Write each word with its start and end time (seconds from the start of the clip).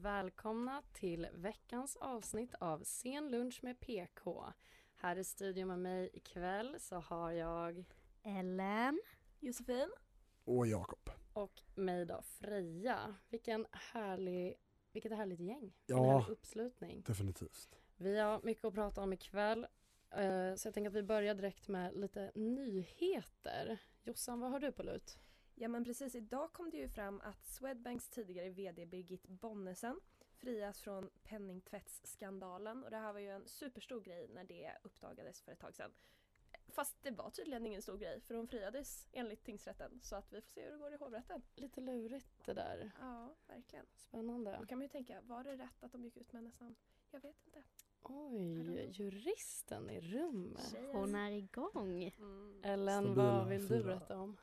Välkomna 0.00 0.82
till 0.92 1.28
veckans 1.34 1.96
avsnitt 1.96 2.54
av 2.54 2.82
Sen 2.84 3.30
lunch 3.30 3.58
med 3.62 3.80
PK. 3.80 4.52
Här 4.96 5.16
i 5.16 5.24
studion 5.24 5.68
med 5.68 5.78
mig 5.78 6.10
ikväll 6.12 6.76
så 6.80 6.96
har 6.96 7.30
jag 7.32 7.84
Ellen, 8.22 9.00
Josefin 9.40 9.90
och 10.44 10.66
Jakob. 10.66 11.10
Och 11.32 11.62
mig 11.74 12.06
då, 12.06 12.22
Freja. 12.22 13.14
Vilken 13.28 13.66
härlig, 13.72 14.54
vilket 14.92 15.12
härligt 15.12 15.40
gäng. 15.40 15.72
Ja, 15.86 16.18
härlig 16.18 16.32
uppslutning. 16.32 17.02
definitivt. 17.06 17.78
Vi 17.96 18.18
har 18.18 18.40
mycket 18.42 18.64
att 18.64 18.74
prata 18.74 19.02
om 19.02 19.12
ikväll. 19.12 19.66
eh, 20.10 20.54
Så 20.54 20.66
jag 20.68 20.74
tänker 20.74 20.88
att 20.90 20.96
vi 20.96 21.02
börjar 21.02 21.34
direkt 21.34 21.68
med 21.68 21.96
lite 21.96 22.32
nyheter. 22.34 23.78
Jossan, 24.02 24.40
vad 24.40 24.50
har 24.50 24.60
du 24.60 24.72
på 24.72 24.82
lut? 24.82 25.18
Ja 25.58 25.68
men 25.68 25.84
precis, 25.84 26.14
idag 26.14 26.52
kom 26.52 26.70
det 26.70 26.76
ju 26.76 26.88
fram 26.88 27.20
att 27.20 27.46
Swedbanks 27.46 28.08
tidigare 28.08 28.50
VD 28.50 28.86
Birgit 28.86 29.26
Bonnesen 29.26 30.00
frias 30.36 30.80
från 30.80 31.10
penningtvättsskandalen 31.22 32.84
och 32.84 32.90
det 32.90 32.96
här 32.96 33.12
var 33.12 33.20
ju 33.20 33.30
en 33.30 33.48
superstor 33.48 34.00
grej 34.00 34.28
när 34.28 34.44
det 34.44 34.72
uppdagades 34.82 35.42
för 35.42 35.52
ett 35.52 35.60
tag 35.60 35.74
sedan. 35.74 35.92
Fast 36.68 37.02
det 37.02 37.10
var 37.10 37.30
tydligen 37.30 37.66
ingen 37.66 37.82
stor 37.82 37.98
grej 37.98 38.20
för 38.20 38.34
hon 38.34 38.48
friades 38.48 39.08
enligt 39.12 39.44
tingsrätten 39.44 40.00
så 40.02 40.16
att 40.16 40.32
vi 40.32 40.40
får 40.40 40.50
se 40.50 40.64
hur 40.64 40.70
det 40.72 40.78
går 40.78 40.94
i 40.94 40.96
hovrätten. 40.96 41.42
Lite 41.54 41.80
lurigt 41.80 42.44
det 42.44 42.54
där. 42.54 42.90
Ja, 43.00 43.34
verkligen. 43.46 43.86
Spännande. 43.94 44.56
Då 44.60 44.66
kan 44.66 44.78
man 44.78 44.84
ju 44.84 44.88
tänka, 44.88 45.20
var 45.20 45.44
det 45.44 45.56
rätt 45.56 45.82
att 45.82 45.92
de 45.92 46.04
gick 46.04 46.16
ut 46.16 46.32
med 46.32 46.42
hennes 46.42 46.60
namn? 46.60 46.76
Jag 47.10 47.20
vet 47.20 47.46
inte. 47.46 47.62
Oj, 48.02 48.90
juristen 48.90 49.90
i 49.90 50.00
rummet. 50.00 50.74
Hon 50.92 51.14
är 51.14 51.30
igång. 51.30 52.14
Mm. 52.18 52.60
Ellen, 52.64 53.14
vad 53.14 53.48
vill 53.48 53.68
du 53.68 53.84
berätta 53.84 54.18
om? 54.18 54.36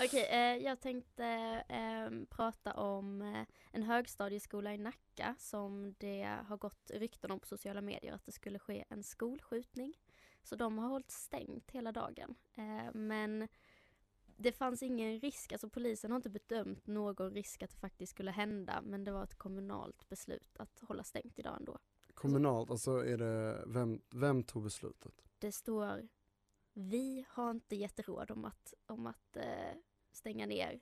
Okej, 0.00 0.26
eh, 0.30 0.64
jag 0.64 0.80
tänkte 0.80 1.24
eh, 1.68 2.26
prata 2.30 2.72
om 2.72 3.22
eh, 3.22 3.46
en 3.72 3.82
högstadieskola 3.82 4.74
i 4.74 4.78
Nacka 4.78 5.34
som 5.38 5.94
det 5.98 6.38
har 6.46 6.56
gått 6.56 6.90
rykten 6.90 7.30
om 7.30 7.40
på 7.40 7.46
sociala 7.46 7.80
medier 7.80 8.12
att 8.12 8.24
det 8.24 8.32
skulle 8.32 8.58
ske 8.58 8.84
en 8.88 9.02
skolskjutning. 9.02 9.94
Så 10.42 10.56
de 10.56 10.78
har 10.78 10.88
hållit 10.88 11.10
stängt 11.10 11.70
hela 11.70 11.92
dagen. 11.92 12.34
Eh, 12.54 12.94
men 12.94 13.48
det 14.36 14.52
fanns 14.52 14.82
ingen 14.82 15.20
risk, 15.20 15.52
alltså 15.52 15.68
polisen 15.68 16.10
har 16.10 16.16
inte 16.16 16.30
bedömt 16.30 16.86
någon 16.86 17.30
risk 17.30 17.62
att 17.62 17.70
det 17.70 17.76
faktiskt 17.76 18.10
skulle 18.10 18.30
hända 18.30 18.82
men 18.82 19.04
det 19.04 19.12
var 19.12 19.24
ett 19.24 19.38
kommunalt 19.38 20.08
beslut 20.08 20.56
att 20.58 20.80
hålla 20.80 21.04
stängt 21.04 21.38
idag 21.38 21.56
ändå. 21.58 21.78
Kommunalt, 22.14 22.70
alltså 22.70 22.90
är 22.90 23.18
det, 23.18 23.64
vem, 23.66 24.00
vem 24.10 24.42
tog 24.42 24.62
beslutet? 24.62 25.24
Det 25.38 25.52
står 25.52 26.08
vi 26.74 27.26
har 27.28 27.50
inte 27.50 27.76
gett 27.76 28.08
råd 28.08 28.30
om 28.30 28.44
att, 28.44 28.74
om 28.86 29.06
att 29.06 29.36
eh, 29.36 29.72
stänga 30.12 30.46
ner. 30.46 30.80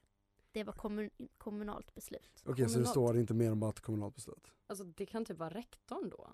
Det 0.53 0.65
var 0.65 0.73
kommun, 0.73 1.11
kommunalt 1.39 1.95
beslut. 1.95 2.43
Okej, 2.45 2.55
så 2.57 2.63
det 2.63 2.67
Kommunalt. 2.67 2.89
står 2.91 3.17
inte 3.19 3.35
mer 3.35 3.53
om 3.53 3.63
ett 3.63 3.81
kommunalt 3.81 4.15
beslut? 4.15 4.53
Alltså 4.67 4.85
det 4.85 5.07
kan 5.07 5.25
typ 5.25 5.39
vara 5.39 5.51
rektorn 5.51 6.09
då. 6.11 6.33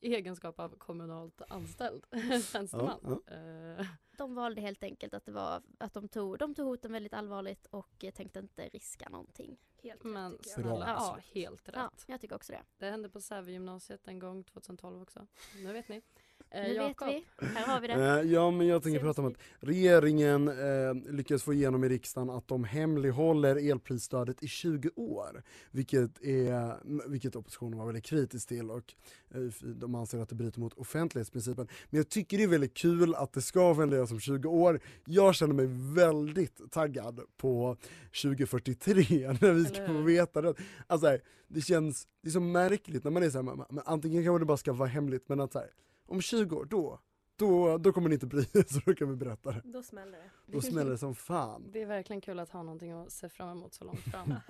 I 0.00 0.14
egenskap 0.14 0.58
av 0.60 0.68
kommunalt 0.78 1.42
anställd 1.48 2.06
tjänsteman. 2.52 3.20
Ja, 3.26 3.34
Eh, 3.34 3.86
De 4.18 4.34
valde 4.34 4.60
helt 4.60 4.82
enkelt 4.82 5.14
att 5.14 5.24
det 5.24 5.32
var 5.32 5.62
att 5.78 5.94
de 5.94 6.08
tog, 6.08 6.38
de 6.38 6.54
tog 6.54 6.66
hoten 6.66 6.92
väldigt 6.92 7.12
allvarligt 7.14 7.66
och 7.66 8.04
eh, 8.04 8.10
tänkte 8.10 8.38
inte 8.38 8.68
riska 8.68 9.08
någonting. 9.08 9.58
Helt 9.82 10.04
men 10.04 10.32
rätt 10.32 10.42
tycker 10.42 10.60
jag. 10.68 10.78
ja 10.80 11.18
helt 11.34 11.68
rätt. 11.68 11.74
Ja, 11.76 11.90
jag 12.06 12.20
tycker 12.20 12.36
också 12.36 12.52
det. 12.52 12.62
Det 12.78 12.90
hände 12.90 13.08
på 13.08 13.20
Sävegymnasiet 13.20 14.08
en 14.08 14.18
gång 14.18 14.44
2012 14.44 15.02
också. 15.02 15.26
Nu 15.56 15.72
vet 15.72 15.88
ni. 15.88 16.02
Eh, 16.50 16.62
Nu 16.62 16.78
vet 16.78 16.96
vi, 17.06 17.24
här 17.46 17.66
har 17.66 17.80
vi 17.80 17.86
det. 17.86 17.94
Eh, 17.94 18.32
ja 18.32 18.50
men 18.50 18.66
jag 18.66 18.82
tänker 18.82 19.00
prata 19.00 19.22
om 19.22 19.28
att 19.28 19.38
regeringen 19.60 20.48
eh, 20.48 21.12
lyckades 21.12 21.42
få 21.42 21.52
igenom 21.52 21.84
i 21.84 21.88
riksdagen 21.88 22.30
att 22.30 22.48
de 22.48 22.64
hemlighåller 22.64 23.70
elprisstödet 23.70 24.42
i 24.42 24.48
20 24.48 24.90
år. 24.96 25.42
Vilket, 25.70 26.22
är, 26.22 26.76
vilket 27.08 27.36
oppositionen 27.36 27.78
var 27.78 27.86
väldigt 27.86 28.04
kritisk 28.04 28.48
till 28.48 28.70
och 28.70 28.94
eh, 29.34 29.40
de 29.62 29.94
anser 29.94 30.18
att 30.18 30.28
det 30.28 30.34
bryter 30.34 30.60
mot 30.60 30.74
offentlighetsprincipen. 30.74 31.68
Men 31.90 31.96
jag 31.98 32.08
tycker 32.08 32.38
det 32.38 32.44
är 32.44 32.48
väldigt 32.48 32.76
kul 32.76 33.14
att 33.14 33.32
det 33.32 33.42
ska 33.42 33.70
offentliggöras 33.70 34.12
om 34.12 34.20
20 34.20 34.48
år. 34.48 34.80
Jag 35.06 35.34
känner 35.34 35.54
mig 35.54 35.66
väldigt 35.94 36.72
taggad 36.72 37.20
på 37.36 37.76
2043 38.22 38.92
när 39.40 39.52
vi 39.52 39.64
ska 39.64 39.86
få 39.86 39.92
veta 39.92 40.42
det. 40.42 40.54
Alltså 40.86 41.18
det 41.48 41.60
känns, 41.60 42.08
det 42.22 42.28
är 42.28 42.32
så 42.32 42.40
märkligt 42.40 43.04
när 43.04 43.10
man 43.10 43.22
är 43.22 43.30
såhär, 43.30 43.64
antingen 43.84 44.24
kanske 44.24 44.38
det 44.38 44.46
bara 44.46 44.56
ska 44.56 44.72
vara 44.72 44.88
hemligt 44.88 45.28
men 45.28 45.40
att 45.40 45.52
så 45.52 45.58
här, 45.58 45.68
om 46.08 46.20
20 46.20 46.56
år, 46.56 46.64
då, 46.64 47.00
då, 47.36 47.78
då 47.78 47.92
kommer 47.92 48.08
ni 48.08 48.14
inte 48.14 48.26
bry 48.26 48.40
er 48.40 48.62
så 48.72 48.80
då 48.86 48.94
kan 48.94 49.10
vi 49.10 49.16
berätta 49.16 49.52
det. 49.52 49.62
Då 49.64 49.82
smäller 49.82 50.18
det. 50.18 50.30
Då 50.46 50.60
smäller 50.60 50.90
det 50.90 50.98
som 50.98 51.14
fan. 51.14 51.70
det 51.72 51.82
är 51.82 51.86
verkligen 51.86 52.20
kul 52.20 52.38
att 52.38 52.50
ha 52.50 52.62
någonting 52.62 52.92
att 52.92 53.12
se 53.12 53.28
fram 53.28 53.48
emot 53.48 53.74
så 53.74 53.84
långt 53.84 54.00
fram. 54.00 54.34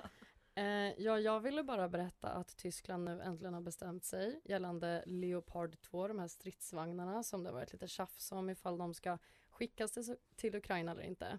Eh, 0.54 0.92
ja, 0.98 1.18
jag 1.18 1.40
ville 1.40 1.62
bara 1.62 1.88
berätta 1.88 2.28
att 2.28 2.56
Tyskland 2.56 3.04
nu 3.04 3.20
äntligen 3.22 3.54
har 3.54 3.60
bestämt 3.60 4.04
sig 4.04 4.40
gällande 4.44 5.02
Leopard 5.06 5.80
2, 5.80 6.08
de 6.08 6.18
här 6.18 6.28
stridsvagnarna 6.28 7.22
som 7.22 7.42
det 7.42 7.50
har 7.50 7.54
varit 7.54 7.72
lite 7.72 7.88
tjafs 7.88 8.32
om 8.32 8.50
ifall 8.50 8.78
de 8.78 8.94
ska 8.94 9.18
skickas 9.50 9.92
till, 9.92 10.16
till 10.36 10.54
Ukraina 10.54 10.92
eller 10.92 11.02
inte. 11.02 11.38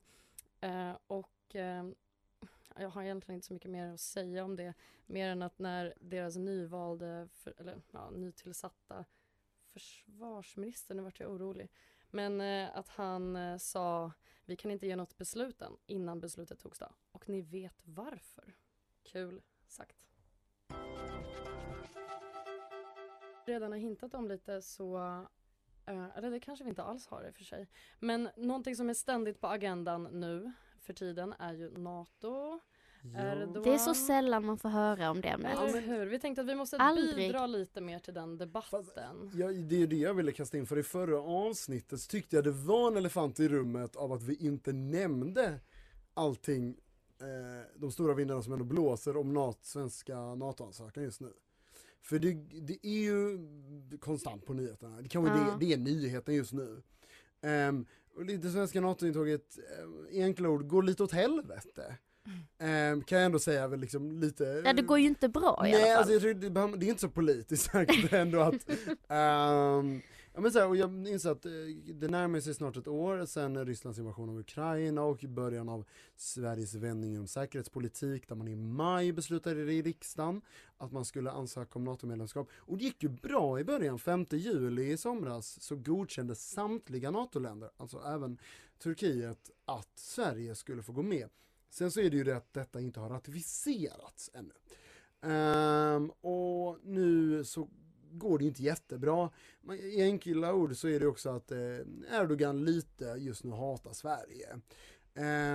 Eh, 0.61 0.97
och 1.07 1.55
eh, 1.55 1.83
jag 2.75 2.89
har 2.89 3.03
egentligen 3.03 3.35
inte 3.35 3.47
så 3.47 3.53
mycket 3.53 3.71
mer 3.71 3.93
att 3.93 3.99
säga 3.99 4.43
om 4.43 4.55
det, 4.55 4.73
mer 5.05 5.29
än 5.29 5.41
att 5.41 5.59
när 5.59 5.93
deras 5.99 6.35
nyvalde, 6.35 7.27
för, 7.33 7.53
eller 7.57 7.81
ja, 7.91 8.09
nytillsatta 8.09 9.05
försvarsminister, 9.79 10.95
nu 10.95 11.01
vart 11.01 11.19
jag 11.19 11.31
orolig, 11.31 11.69
men 12.09 12.41
eh, 12.41 12.77
att 12.77 12.89
han 12.89 13.35
eh, 13.35 13.57
sa 13.57 14.11
vi 14.45 14.55
kan 14.55 14.71
inte 14.71 14.87
ge 14.87 14.95
något 14.95 15.17
beslut 15.17 15.61
än 15.61 15.77
innan 15.85 16.19
beslutet 16.19 16.59
togs 16.59 16.79
då. 16.79 16.87
Och 17.11 17.29
ni 17.29 17.41
vet 17.41 17.81
varför. 17.83 18.55
Kul 19.03 19.41
sagt. 19.67 19.97
Redan 23.45 23.71
har 23.71 23.79
hintat 23.79 24.13
om 24.13 24.27
lite 24.27 24.61
så, 24.61 24.97
eh, 25.85 26.17
eller 26.17 26.31
det 26.31 26.39
kanske 26.39 26.63
vi 26.63 26.69
inte 26.69 26.83
alls 26.83 27.07
har 27.07 27.27
i 27.27 27.29
och 27.29 27.35
för 27.35 27.43
sig. 27.43 27.67
Men 27.99 28.29
någonting 28.37 28.75
som 28.75 28.89
är 28.89 28.93
ständigt 28.93 29.41
på 29.41 29.47
agendan 29.47 30.03
nu 30.03 30.51
för 30.79 30.93
tiden 30.93 31.33
är 31.39 31.53
ju 31.53 31.77
NATO. 31.77 32.59
Erdogan. 33.03 33.63
Det 33.63 33.73
är 33.73 33.77
så 33.77 33.93
sällan 33.93 34.45
man 34.45 34.57
får 34.57 34.69
höra 34.69 35.11
om 35.11 35.21
det 35.21 35.27
ämnet. 35.27 35.57
Eller 35.59 35.81
hur? 35.81 36.05
Vi 36.05 36.19
tänkte 36.19 36.41
att 36.41 36.47
vi 36.47 36.55
måste 36.55 36.77
Aldrig. 36.77 37.15
bidra 37.15 37.47
lite 37.47 37.81
mer 37.81 37.99
till 37.99 38.13
den 38.13 38.37
debatten. 38.37 39.31
Ja, 39.35 39.47
det 39.47 39.75
är 39.75 39.79
ju 39.79 39.87
det 39.87 39.95
jag 39.95 40.13
ville 40.13 40.31
kasta 40.31 40.57
in, 40.57 40.65
för 40.65 40.77
i 40.77 40.83
förra 40.83 41.19
avsnittet 41.21 42.01
så 42.01 42.09
tyckte 42.09 42.35
jag 42.35 42.43
det 42.45 42.51
var 42.51 42.87
en 42.91 42.97
elefant 42.97 43.39
i 43.39 43.47
rummet 43.49 43.95
av 43.95 44.13
att 44.13 44.23
vi 44.23 44.35
inte 44.35 44.73
nämnde 44.73 45.59
allting, 46.13 46.77
eh, 47.21 47.25
de 47.75 47.91
stora 47.91 48.13
vindarna 48.13 48.41
som 48.41 48.53
ändå 48.53 48.65
blåser 48.65 49.17
om 49.17 49.33
nat 49.33 49.65
svenska 49.65 50.35
NATO-ansökan 50.35 51.03
just 51.03 51.21
nu. 51.21 51.33
För 52.01 52.19
det, 52.19 52.33
det 52.61 52.87
är 52.87 52.99
ju 52.99 53.39
konstant 53.99 54.45
på 54.45 54.53
nyheterna, 54.53 55.01
det, 55.01 55.09
kan 55.09 55.23
vara 55.23 55.37
Ja. 55.37 55.57
det, 55.59 55.65
det 55.65 55.73
är 55.73 55.77
nyheten 55.77 56.35
just 56.35 56.53
nu. 56.53 56.81
Um, 57.41 57.85
och 58.15 58.25
det 58.25 58.49
svenska 58.51 58.81
NATO-intåget, 58.81 59.57
eh, 60.11 60.23
enkla 60.25 60.49
ord, 60.49 60.67
går 60.67 60.83
lite 60.83 61.03
åt 61.03 61.11
helvete. 61.11 61.97
Ehm, 62.59 63.03
kan 63.03 63.17
jag 63.17 63.25
ändå 63.25 63.39
säga 63.39 63.67
väl 63.67 63.79
liksom 63.79 64.19
lite 64.19 64.61
Ja, 64.65 64.73
det 64.73 64.81
går 64.81 64.99
ju 64.99 65.05
inte 65.05 65.29
bra 65.29 65.63
i 65.67 65.71
Nej, 65.71 65.75
alla 65.75 65.85
fall. 65.85 65.97
alltså 65.97 66.13
jag 66.13 66.21
tror 66.21 66.77
det, 66.77 66.85
är 66.85 66.89
inte 66.89 67.01
så 67.01 67.09
politiskt 67.09 67.63
sagt 67.71 68.13
ändå 68.13 68.39
att 68.39 68.69
ehm, 69.07 70.01
ja, 70.33 70.41
men 70.41 70.51
så 70.51 70.59
här, 70.59 70.67
och 70.67 70.75
jag 70.75 71.07
inser 71.07 71.29
att 71.29 71.45
eh, 71.45 71.51
det 71.93 72.07
närmar 72.07 72.39
sig 72.39 72.53
snart 72.53 72.77
ett 72.77 72.87
år 72.87 73.25
sedan 73.25 73.65
Rysslands 73.65 73.99
invasion 73.99 74.29
av 74.29 74.39
Ukraina 74.39 75.01
och 75.01 75.25
början 75.27 75.69
av 75.69 75.85
Sveriges 76.15 76.75
vändning 76.75 77.13
inom 77.13 77.27
säkerhetspolitik 77.27 78.27
där 78.27 78.35
man 78.35 78.47
i 78.47 78.55
maj 78.55 79.11
beslutade 79.11 79.73
i 79.73 79.81
riksdagen 79.81 80.41
att 80.77 80.91
man 80.91 81.05
skulle 81.05 81.31
ansöka 81.31 81.79
om 81.79 81.83
NATO-medlemskap. 81.83 82.49
Och 82.55 82.77
det 82.77 82.83
gick 82.83 83.03
ju 83.03 83.09
bra 83.09 83.59
i 83.59 83.63
början, 83.63 83.99
5 83.99 84.25
juli 84.31 84.91
i 84.91 84.97
somras 84.97 85.61
så 85.61 85.75
godkände 85.75 86.35
samtliga 86.35 87.11
NATO-länder, 87.11 87.69
alltså 87.77 88.01
även 88.07 88.37
Turkiet, 88.83 89.49
att 89.65 89.91
Sverige 89.95 90.55
skulle 90.55 90.83
få 90.83 90.91
gå 90.91 91.01
med. 91.01 91.29
Sen 91.69 91.91
så 91.91 91.99
är 91.99 92.09
det 92.09 92.17
ju 92.17 92.23
det 92.23 92.37
att 92.37 92.53
detta 92.53 92.81
inte 92.81 92.99
har 92.99 93.09
ratificerats 93.09 94.31
ännu. 94.33 94.53
Um, 95.21 96.09
och 96.09 96.77
nu 96.83 97.43
så 97.43 97.69
går 98.11 98.39
det 98.39 98.45
inte 98.45 98.63
jättebra. 98.63 99.29
Men 99.61 99.77
I 99.77 100.01
enkla 100.01 100.53
ord 100.53 100.75
så 100.75 100.87
är 100.87 100.99
det 100.99 101.07
också 101.07 101.29
att 101.29 101.51
eh, 101.51 101.57
Erdogan 102.11 102.65
lite 102.65 103.05
just 103.05 103.43
nu 103.43 103.51
hatar 103.51 103.93
Sverige. 103.93 104.59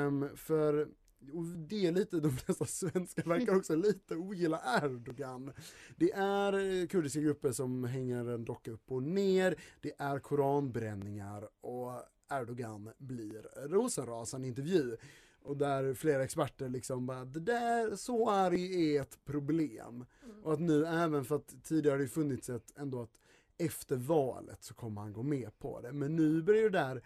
Um, 0.06 0.36
för 0.36 0.88
och 1.32 1.44
det 1.44 1.86
är 1.86 1.92
lite, 1.92 2.20
de 2.20 2.36
flesta 2.36 2.64
svenskar 2.64 3.22
verkar 3.22 3.56
också 3.56 3.76
lite 3.76 4.16
ogilla 4.16 4.60
Erdogan. 4.82 5.52
Det 5.96 6.12
är 6.12 6.52
eh, 6.52 6.86
kurdiska 6.86 7.20
grupper 7.20 7.52
som 7.52 7.84
hänger 7.84 8.28
en 8.28 8.44
docka 8.44 8.70
upp 8.70 8.92
och 8.92 9.02
ner, 9.02 9.56
det 9.80 9.92
är 9.98 10.18
koranbränningar 10.18 11.48
och 11.60 11.92
Erdogan 12.30 12.90
blir 12.98 13.68
rosenrasande 13.68 14.48
intervju. 14.48 14.96
Och 15.44 15.56
där 15.56 15.94
flera 15.94 16.24
experter 16.24 16.68
liksom 16.68 17.06
bara, 17.06 17.24
det 17.24 17.40
där, 17.40 17.96
så 17.96 18.30
arg 18.30 18.96
är 18.96 19.02
ett 19.02 19.24
problem. 19.24 20.04
Och 20.42 20.52
att 20.52 20.60
nu 20.60 20.86
även 20.86 21.24
för 21.24 21.36
att 21.36 21.54
tidigare 21.62 21.94
har 21.94 21.98
det 21.98 22.08
funnits 22.08 22.48
ett, 22.48 22.72
ändå 22.76 23.02
att 23.02 23.18
efter 23.58 23.96
valet 23.96 24.62
så 24.62 24.74
kommer 24.74 25.00
han 25.00 25.12
gå 25.12 25.22
med 25.22 25.58
på 25.58 25.80
det. 25.80 25.92
Men 25.92 26.16
nu 26.16 26.42
börjar 26.42 26.62
det 26.62 26.78
där 26.78 27.02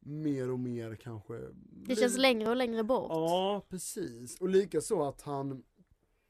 mer 0.00 0.50
och 0.50 0.58
mer 0.58 0.94
kanske... 0.94 1.40
Det 1.86 1.96
känns 1.96 2.18
längre 2.18 2.50
och 2.50 2.56
längre 2.56 2.84
bort. 2.84 3.10
Ja, 3.10 3.66
precis. 3.68 4.40
Och 4.40 4.48
likaså 4.48 5.02
att 5.02 5.22
han 5.22 5.62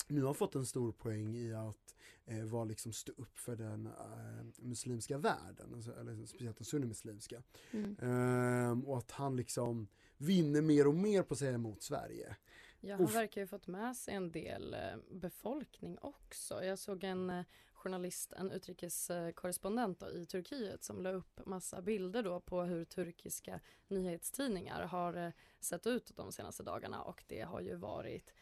nu 0.09 0.23
har 0.23 0.35
fått 0.35 0.55
en 0.55 0.67
stor 0.67 0.93
poäng 0.93 1.37
i 1.37 1.55
att 1.55 1.95
eh, 2.25 2.45
vara 2.45 2.65
liksom 2.65 2.93
stå 2.93 3.13
upp 3.17 3.39
för 3.39 3.57
den 3.57 3.87
eh, 3.87 4.45
muslimska 4.59 5.19
världen, 5.19 5.75
alltså, 5.75 5.93
eller 6.01 6.27
speciellt 6.27 6.57
den 6.57 6.65
sunnimuslimska. 6.65 7.43
Mm. 7.71 7.97
Ehm, 8.01 8.85
och 8.85 8.99
att 8.99 9.11
han 9.11 9.37
liksom 9.37 9.89
vinner 10.21 10.63
mer 10.63 10.87
och 10.87 10.95
mer 10.95 11.23
på 11.23 11.35
att 11.35 11.39
säga 11.39 11.53
emot 11.53 11.83
Sverige. 11.83 12.37
Ja, 12.81 12.97
han 12.97 13.07
verkar 13.07 13.41
ju 13.41 13.47
fått 13.47 13.67
med 13.67 13.97
sig 13.97 14.15
en 14.15 14.33
del 14.33 14.75
eh, 14.75 14.97
befolkning 15.11 15.99
också. 16.01 16.65
Jag 16.65 16.79
såg 16.79 17.05
en 17.05 17.31
eh, 17.31 17.45
journalist, 17.73 18.33
en 18.33 18.51
utrikeskorrespondent 18.51 20.03
i 20.03 20.27
Turkiet 20.27 20.85
som 20.85 21.03
la 21.03 21.13
upp 21.13 21.47
massa 21.47 21.83
bilder 21.83 22.23
då 22.23 22.41
på 22.41 22.63
hur 22.63 22.85
turkiska 22.85 23.61
nyhetstidningar 23.89 24.83
har 24.83 25.15
eh, 25.15 25.33
sett 25.61 25.87
ut 25.87 26.13
de 26.17 26.33
senaste 26.33 26.63
dagarna 26.63 27.03
och 27.03 27.25
det 27.27 27.41
har 27.41 27.61
ju 27.61 27.77
varit 27.77 28.33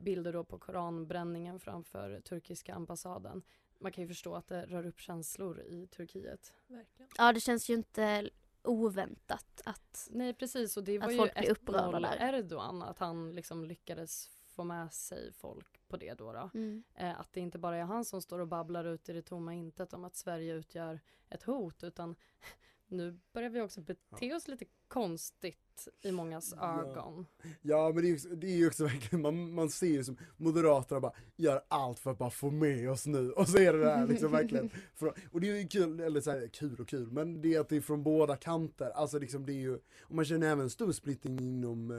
bilder 0.00 0.32
då 0.32 0.44
på 0.44 0.58
koranbränningen 0.58 1.60
framför 1.60 2.20
turkiska 2.20 2.74
ambassaden. 2.74 3.42
Man 3.78 3.92
kan 3.92 4.04
ju 4.04 4.08
förstå 4.08 4.34
att 4.34 4.48
det 4.48 4.66
rör 4.66 4.86
upp 4.86 5.00
känslor 5.00 5.60
i 5.60 5.86
Turkiet. 5.86 6.52
Verkligen. 6.66 7.10
Ja, 7.18 7.32
det 7.32 7.40
känns 7.40 7.70
ju 7.70 7.74
inte 7.74 8.30
oväntat 8.64 9.62
att 9.64 10.08
Nej 10.10 10.34
precis 10.34 10.76
och 10.76 10.84
det 10.84 10.98
var 10.98 11.06
Att 11.06 11.14
ju 11.14 11.26
ett 11.26 11.66
där. 11.66 12.34
Erdogan 12.34 12.82
att 12.82 12.98
han 12.98 13.32
liksom 13.34 13.64
lyckades 13.64 14.30
få 14.60 14.64
med 14.64 14.92
sig 14.92 15.32
folk 15.32 15.88
på 15.88 15.96
det 15.96 16.14
då. 16.14 16.32
då. 16.32 16.50
Mm. 16.54 16.82
Eh, 16.94 17.20
att 17.20 17.32
det 17.32 17.40
inte 17.40 17.58
bara 17.58 17.76
är 17.76 17.84
han 17.84 18.04
som 18.04 18.22
står 18.22 18.38
och 18.38 18.48
babblar 18.48 18.84
ut 18.84 19.08
i 19.08 19.12
det 19.12 19.22
tomma 19.22 19.54
intet 19.54 19.92
om 19.92 20.04
att 20.04 20.16
Sverige 20.16 20.54
utgör 20.54 21.00
ett 21.28 21.42
hot 21.42 21.84
utan 21.84 22.16
nu 22.86 23.20
börjar 23.32 23.50
vi 23.50 23.60
också 23.60 23.80
bete 23.80 24.34
oss 24.34 24.48
lite 24.48 24.64
konstigt 24.88 25.69
i 26.02 26.12
mångas 26.12 26.54
Ja. 26.56 26.80
ögon. 26.82 27.26
Ja 27.62 27.92
men 27.94 28.02
det 28.02 28.08
är 28.08 28.10
ju 28.10 28.14
också, 28.16 28.28
det 28.28 28.46
är 28.46 28.66
också 28.66 28.84
verkligen, 28.84 29.22
man, 29.22 29.54
man 29.54 29.70
ser 29.70 29.86
ju 29.86 30.04
som 30.04 30.16
Moderaterna 30.36 31.00
bara 31.00 31.12
gör 31.36 31.62
allt 31.68 31.98
för 31.98 32.10
att 32.10 32.18
bara 32.18 32.30
få 32.30 32.50
med 32.50 32.90
oss 32.90 33.06
nu 33.06 33.32
och 33.32 33.48
så 33.48 33.58
är 33.58 33.72
det 33.72 33.78
det 33.78 33.90
här 33.90 34.06
liksom 34.06 34.32
verkligen. 34.32 34.70
För, 34.94 35.14
och 35.32 35.40
det 35.40 35.50
är 35.50 35.56
ju 35.56 35.68
kul, 35.68 36.00
eller 36.00 36.20
så 36.20 36.30
här, 36.30 36.48
kul 36.52 36.80
och 36.80 36.88
kul, 36.88 37.10
men 37.12 37.42
det 37.42 37.54
är 37.54 37.60
att 37.60 37.68
det 37.68 37.76
är 37.76 37.80
från 37.80 38.02
båda 38.02 38.36
kanter. 38.36 38.90
Alltså 38.90 39.18
liksom 39.18 39.46
det 39.46 39.52
är 39.52 39.60
ju, 39.60 39.74
och 40.02 40.14
man 40.14 40.24
känner 40.24 40.46
även 40.46 40.70
stor 40.70 40.92
splittring 40.92 41.40
inom 41.40 41.90
eh, 41.90 41.96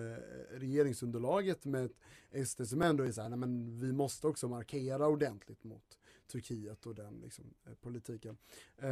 regeringsunderlaget 0.59 1.65
med 1.65 1.85
ett 2.31 2.47
SD 2.47 2.67
som 2.67 2.81
ändå 2.81 3.03
är 3.03 3.11
så 3.11 3.21
här, 3.21 3.29
nej 3.29 3.39
men 3.39 3.79
vi 3.79 3.93
måste 3.93 4.27
också 4.27 4.47
markera 4.47 5.07
ordentligt 5.07 5.63
mot 5.63 5.97
Turkiet 6.31 6.85
och 6.85 6.95
den 6.95 7.19
liksom, 7.23 7.53
eh, 7.67 7.73
politiken. 7.73 8.37
Eh, 8.77 8.87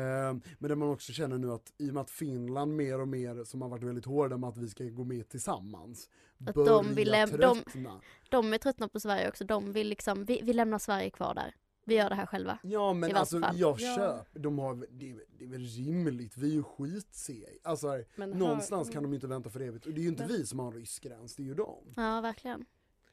men 0.59 0.69
det 0.69 0.75
man 0.75 0.89
också 0.89 1.12
känner 1.13 1.38
nu 1.38 1.51
att 1.51 1.74
i 1.77 1.89
och 1.89 1.94
med 1.94 2.01
att 2.01 2.09
Finland 2.09 2.75
mer 2.75 3.00
och 3.01 3.07
mer, 3.07 3.44
som 3.44 3.62
har 3.62 3.69
varit 3.69 3.83
väldigt 3.83 4.06
hårda 4.06 4.38
med 4.38 4.50
att 4.50 4.57
vi 4.57 4.69
ska 4.69 4.83
gå 4.83 5.03
med 5.03 5.30
tillsammans, 5.30 6.09
Att 6.47 6.56
börjar 6.56 6.69
de 6.83 6.95
vill 6.95 7.12
läm- 7.13 7.38
de- 7.38 7.62
tröttna. 7.63 8.01
de 8.30 8.53
är 8.53 8.57
tröttna 8.57 8.88
på 8.89 9.00
Sverige 9.00 9.30
också. 9.30 9.44
De 9.45 9.71
vill 9.74 9.88
liksom, 9.88 10.25
vi, 10.25 10.41
vi 10.44 10.53
lämnar 10.53 10.80
Sverige 10.80 11.09
kvar 11.09 11.33
där. 11.33 11.56
Vi 11.86 11.95
gör 11.95 12.09
det 12.09 12.15
här 12.15 12.25
själva. 12.25 12.59
Ja 12.63 12.94
men 12.94 13.15
alltså 13.15 13.39
fall. 13.41 13.59
jag 13.59 13.80
Ja. 13.80 13.95
köper, 13.95 14.39
de 14.39 14.59
har, 14.59 14.88
det, 14.91 15.12
är, 15.12 15.24
det 15.38 15.45
är 15.45 15.50
väl 15.50 15.65
rimligt, 15.65 16.38
vi 16.38 16.50
är 16.50 16.53
ju 16.53 16.63
skitseg. 16.63 17.59
Alltså 17.63 17.88
här, 17.88 18.06
någonstans 18.36 18.89
kan 18.89 19.03
de 19.03 19.13
inte 19.13 19.27
vänta 19.27 19.50
för 19.50 19.59
evigt 19.59 19.86
och 19.86 19.94
det 19.94 20.00
är 20.01 20.03
ju 20.03 20.09
inte 20.09 20.24
Men- 20.27 20.31
vi 20.31 20.45
som 20.45 20.59
har 20.59 20.68
en 20.68 20.74
rysk 20.74 21.03
gräns, 21.03 21.36
det 21.36 21.44
är 21.44 21.45
ju 21.45 21.53
de. 21.53 21.94
Ja, 21.95 22.21
verkligen. 22.21 22.65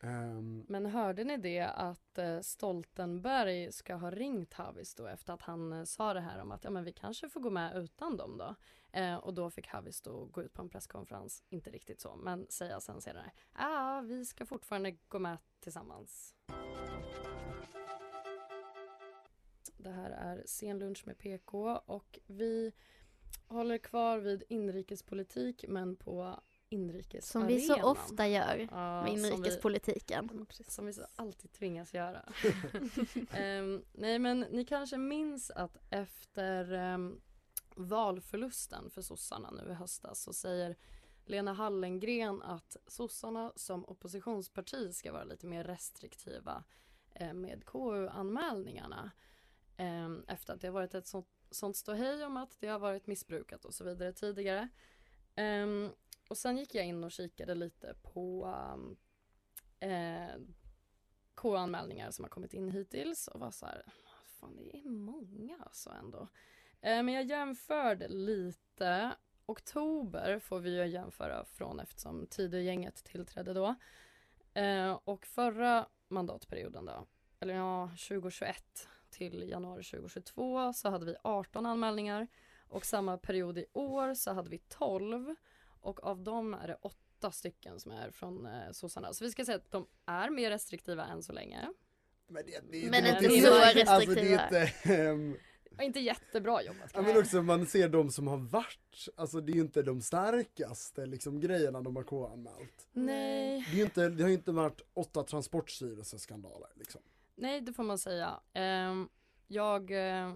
Um, 0.06 0.64
Men 0.69 0.87
hörde 0.87 1.25
ni 1.25 1.37
det 1.37 1.61
att 1.61 2.19
eh, 2.19 2.41
Stoltenberg 2.41 3.73
ska 3.73 3.94
ha 3.94 4.11
ringt 4.11 4.55
Havis 4.55 4.94
då 4.94 5.06
efter 5.06 5.32
att 5.32 5.43
han 5.43 5.73
eh, 5.73 5.85
sa 5.85 6.14
det 6.14 6.20
här 6.20 6.43
om 6.43 6.53
att 6.53 6.64
ja 6.64 6.70
men 6.70 6.85
vi 6.85 6.93
kanske 6.93 7.29
får 7.29 7.41
gå 7.41 7.50
med 7.50 7.76
utan 7.76 8.17
dem 8.17 8.38
då. 8.38 8.55
Eh, 8.93 9.17
och 9.17 9.35
då 9.35 9.50
fick 9.50 9.69
Havis 9.69 10.00
då 10.00 10.25
gå 10.25 10.43
ut 10.43 10.53
på 10.53 10.62
en 10.62 10.69
presskonferens, 10.69 11.44
inte 11.49 11.70
riktigt 11.70 12.00
så, 12.00 12.17
men 12.17 12.47
säga 12.49 12.81
sen 12.81 13.00
senare, 13.00 13.31
ja 13.55 14.03
vi 14.06 14.25
ska 14.25 14.47
fortfarande 14.47 14.91
gå 15.08 15.19
med 15.19 15.38
tillsammans. 15.61 16.35
Det 19.76 19.91
här 19.91 20.11
är 20.11 20.43
sen 20.47 20.79
lunch 20.79 21.06
med 21.06 21.19
PK 21.19 21.81
och 21.87 22.19
vi 22.26 22.73
håller 23.47 23.79
kvar 23.79 24.19
vid 24.19 24.43
inrikespolitik 24.49 25.64
men 25.69 25.97
på 25.97 26.41
inrikesarenan. 26.68 27.48
Som 27.48 27.56
vi 27.56 27.60
så 27.60 27.82
ofta 27.82 28.28
gör 28.28 28.68
Ja, 28.70 29.02
med 29.02 29.10
som 29.12 29.22
vi- 29.22 29.28
inrikespolitiken. 29.28 30.46
som 30.68 30.86
vi 30.86 30.92
så 30.92 31.06
alltid 31.16 31.52
tvingas 31.52 31.94
göra. 31.94 32.32
Ehm, 33.30 33.84
nej 33.92 34.18
men 34.18 34.40
ni 34.40 34.64
kanske 34.64 34.96
minns 34.96 35.50
att 35.50 35.76
efter 35.90 36.72
um, 36.72 37.20
valförlusten 37.74 38.90
för 38.90 39.02
sossarna 39.02 39.50
nu 39.50 39.70
i 39.70 39.74
höstas 39.74 40.20
så 40.22 40.32
säger 40.32 40.76
Lena 41.24 41.52
Hallengren 41.52 42.42
att 42.42 42.76
sossarna 42.86 43.52
som 43.56 43.84
oppositionsparti 43.84 44.94
ska 44.94 45.12
vara 45.12 45.24
lite 45.24 45.46
mer 45.46 45.64
restriktiva 45.64 46.64
eh, 47.14 47.32
med 47.32 47.64
KU-anmälningarna. 47.64 49.10
Ehm, 49.76 50.24
efter 50.28 50.54
att 50.54 50.60
det 50.60 50.66
har 50.66 50.72
varit 50.74 50.94
ett 50.94 51.06
sånt, 51.06 51.28
sånt 51.50 51.76
ståhej 51.76 52.24
om 52.24 52.36
att 52.36 52.56
det 52.60 52.68
har 52.68 52.78
varit 52.78 53.06
missbrukat 53.06 53.64
och 53.64 53.74
så 53.74 53.84
vidare 53.84 54.12
tidigare 54.12 54.68
och 56.28 56.38
sen 56.38 56.56
gick 56.56 56.75
jag 56.75 56.87
in 56.87 57.05
och 57.05 57.12
kikade 57.12 57.55
lite 57.55 57.94
på 58.02 58.46
um, 58.75 58.96
eh, 59.80 60.37
KU-anmälningar 61.35 62.11
som 62.11 62.25
har 62.25 62.30
kommit 62.30 62.54
in 62.54 62.71
hittills 62.71 63.28
och 63.28 63.40
var 63.40 63.50
så 63.50 63.66
här, 63.66 63.83
fan 64.40 64.56
det 64.56 64.76
är 64.76 64.88
många 64.88 65.59
alltså 65.61 65.90
ändå. 65.90 66.28
Eh, 66.80 67.02
men 67.02 67.14
jag 67.14 67.25
jämförde 67.25 68.09
lite. 68.09 69.16
Oktober 69.47 70.38
får 70.38 70.61
vi 70.61 70.71
ju 70.71 70.87
jämföra 70.87 71.45
från 71.45 71.80
eftersom 71.80 72.26
Tidögänget 72.26 73.04
tillträdde 73.04 73.54
då. 73.54 73.75
Eh, 74.54 74.92
och 75.04 75.26
förra 75.26 75.88
mandatperioden 76.09 76.85
då, 76.85 77.06
eller 77.40 77.54
ja 77.54 77.88
2021 77.88 78.88
till 79.11 79.49
januari 79.49 79.83
2022 79.83 80.73
så 80.73 80.90
hade 80.90 81.06
vi 81.06 81.16
18 81.23 81.66
anmälningar 81.66 82.28
och 82.68 82.87
samma 82.87 83.18
period 83.18 83.59
i 83.59 83.66
år 83.73 84.14
så 84.14 84.33
hade 84.33 84.50
vi 84.50 84.59
12 84.59 85.35
och 85.80 86.04
av 86.04 86.23
dem 86.23 86.54
är 86.54 86.66
det 86.68 86.76
åtta 86.80 87.33
stycken 87.33 87.80
som 87.80 87.92
är 87.92 88.11
från 88.11 88.47
eh, 88.47 88.71
sossarna. 88.73 89.12
Så 89.12 89.25
vi 89.25 89.30
ska 89.30 89.45
säga 89.45 89.56
att 89.56 89.71
de 89.71 89.87
är 90.06 90.30
mer 90.30 90.50
restriktiva 90.50 91.06
än 91.06 91.23
så 91.23 91.33
länge. 91.33 91.68
men 92.28 92.42
det, 92.47 92.61
det, 92.73 92.90
Men 92.90 93.04
det, 93.04 93.09
inte 93.11 93.28
det, 93.28 93.40
så 93.40 93.54
Alltså 93.54 93.75
det 93.75 93.83
restriktiva. 93.83 94.40
är 94.42 95.12
inte, 95.12 95.38
Och 95.76 95.83
inte 95.83 96.00
jättebra 96.00 96.62
jobbat 96.62 96.90
ja, 96.95 97.02
men 97.02 97.16
också 97.18 97.42
man 97.42 97.66
ser 97.66 97.88
de 97.88 98.11
som 98.11 98.26
har 98.26 98.37
varit, 98.38 99.09
alltså 99.16 99.40
det 99.40 99.52
är 99.52 99.54
ju 99.54 99.61
inte 99.61 99.83
de 99.83 100.02
starkaste 100.02 101.06
liksom 101.06 101.40
grejerna 101.40 101.80
de 101.80 101.97
har 101.97 102.02
K-anmält. 102.02 102.88
Nej, 102.92 103.66
Det, 103.73 103.80
är 103.80 103.85
inte, 103.85 104.09
det 104.09 104.23
har 104.23 104.28
ju 104.28 104.35
inte 104.35 104.52
varit 104.52 104.80
åtta 104.95 105.23
transportstyrelseskandaler 105.23 106.68
liksom. 106.75 107.00
nej 107.35 107.61
det 107.61 107.73
får 107.73 107.83
man 107.83 107.99
säga. 107.99 108.40
Ehm, 108.52 109.09
jag, 109.49 109.90
eh, 109.90 110.33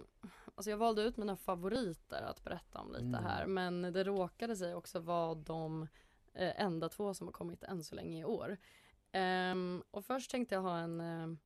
alltså 0.60 0.70
jag 0.70 0.78
valde 0.78 1.02
ut 1.02 1.16
mina 1.16 1.36
favoriter 1.36 2.22
att 2.22 2.44
berätta 2.44 2.78
om 2.78 2.92
lite 2.92 3.04
Mm. 3.04 3.24
här 3.24 3.46
men 3.46 3.82
det 3.82 4.04
råkade 4.04 4.56
sig 4.56 4.74
också 4.74 4.98
vara 5.00 5.34
de 5.34 5.88
eh, 6.34 6.60
enda 6.60 6.88
två 6.88 7.14
som 7.14 7.26
har 7.26 7.32
kommit 7.32 7.62
än 7.62 7.84
så 7.84 7.94
länge 7.94 8.20
i 8.20 8.24
år. 8.24 8.56
Ehm, 9.12 9.82
och 9.90 10.04
först 10.04 10.30
tänkte 10.30 10.54
jag 10.54 10.62
ha 10.62 10.78
en 10.78 10.98
vad 10.98 11.36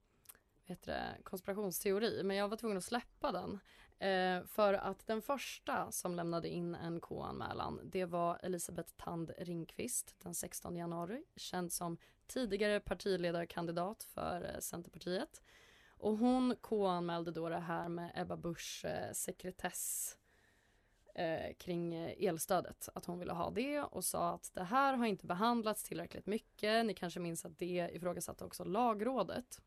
heter 0.65 0.93
det, 0.93 1.23
konspirationsteori 1.25 2.23
men 2.23 2.37
jag 2.37 2.49
var 2.49 2.57
tvungen 2.57 2.77
att 2.79 2.85
släppa 2.85 3.33
den. 3.33 3.61
Eh, 3.99 4.45
för 4.47 4.75
att 4.75 5.07
den 5.07 5.23
första 5.23 5.93
som 5.93 6.15
lämnade 6.15 6.49
in 6.49 6.75
en 6.75 7.01
K-anmälan 7.01 7.81
det 7.85 8.05
var 8.05 8.41
Elisabeth 8.43 8.93
Tand 8.97 9.33
Ringqvist 9.39 10.15
den 10.19 10.35
16 10.35 10.77
januari, 10.77 11.25
känd 11.37 11.73
som 11.73 11.97
tidigare 12.27 12.81
partiledarkandidat 12.81 14.03
för 14.03 14.51
eh, 14.55 14.61
Centerpartiet. 14.61 15.43
Och 15.99 16.17
hon 16.19 16.57
K-anmälde 16.61 17.31
då 17.31 17.49
det 17.49 17.59
här 17.59 17.89
med 17.89 18.13
Ebba 18.15 18.37
Busch 18.37 18.85
eh, 18.85 19.13
sekretess 19.13 20.17
eh, 21.15 21.55
kring 21.59 21.95
eh, 21.95 22.29
elstödet, 22.29 22.89
att 22.95 23.05
hon 23.05 23.19
ville 23.19 23.33
ha 23.33 23.51
det 23.51 23.81
och 23.81 24.05
sa 24.05 24.31
att 24.35 24.51
det 24.55 24.65
här 24.65 24.95
har 24.95 25.07
inte 25.07 25.27
behandlats 25.27 25.83
tillräckligt 25.83 26.27
mycket. 26.27 26.87
Ni 26.87 26.95
kanske 26.95 27.21
minns 27.21 27.45
att 27.45 27.59
det 27.59 27.91
ifrågasatte 27.93 28.45
också 28.45 28.65
lagrådet. 28.65 29.61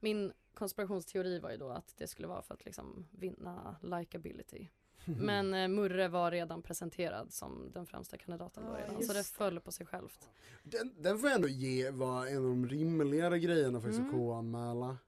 Min 0.00 0.32
konspirationsteori 0.54 1.38
var 1.38 1.50
ju 1.50 1.56
då 1.56 1.68
att 1.70 1.94
det 1.96 2.06
skulle 2.06 2.28
vara 2.28 2.42
för 2.42 2.54
att 2.54 2.64
liksom 2.64 3.06
vinna 3.10 3.76
likability. 3.82 4.68
Men 5.04 5.54
eh, 5.54 5.68
Murre 5.68 6.08
var 6.08 6.30
redan 6.30 6.62
presenterad 6.62 7.32
som 7.32 7.70
den 7.74 7.86
främsta 7.86 8.16
kandidaten 8.18 8.64
då 8.66 8.70
Ja, 8.72 8.78
redan, 8.82 8.94
just 8.96 9.06
så 9.06 9.12
det 9.12 9.18
det. 9.18 9.24
föll 9.24 9.60
på 9.60 9.72
sig 9.72 9.86
självt. 9.86 10.28
Den, 10.62 11.02
den 11.02 11.18
får 11.18 11.28
jag 11.28 11.36
ändå 11.36 11.48
ge 11.48 11.90
var 11.90 12.26
en 12.26 12.36
av 12.36 12.42
de 12.42 12.68
rimligare 12.68 13.38
grejerna 13.38 13.80
faktiskt 13.80 13.98
Mm. 13.98 14.10
att 14.10 14.16
KU-anmäla. 14.16 14.98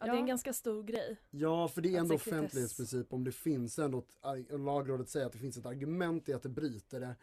Ja, 0.00 0.06
det 0.06 0.12
är 0.12 0.20
en 0.20 0.26
ganska 0.26 0.52
stor 0.52 0.82
grej. 0.82 1.16
Ja, 1.30 1.68
för 1.68 1.80
det 1.80 1.94
är 1.94 2.00
ändå 2.00 2.14
offentlighetsprincip. 2.14 3.12
Om 3.12 3.24
det 3.24 3.32
finns 3.32 3.78
ändå, 3.78 3.98
ett, 3.98 4.60
lagrådet 4.60 5.08
säger 5.08 5.26
att 5.26 5.32
det 5.32 5.38
finns 5.38 5.56
ett 5.56 5.66
argument 5.66 6.28
i 6.28 6.32
att 6.32 6.42
det 6.42 6.48
bryter 6.48 7.00
det, 7.00 7.16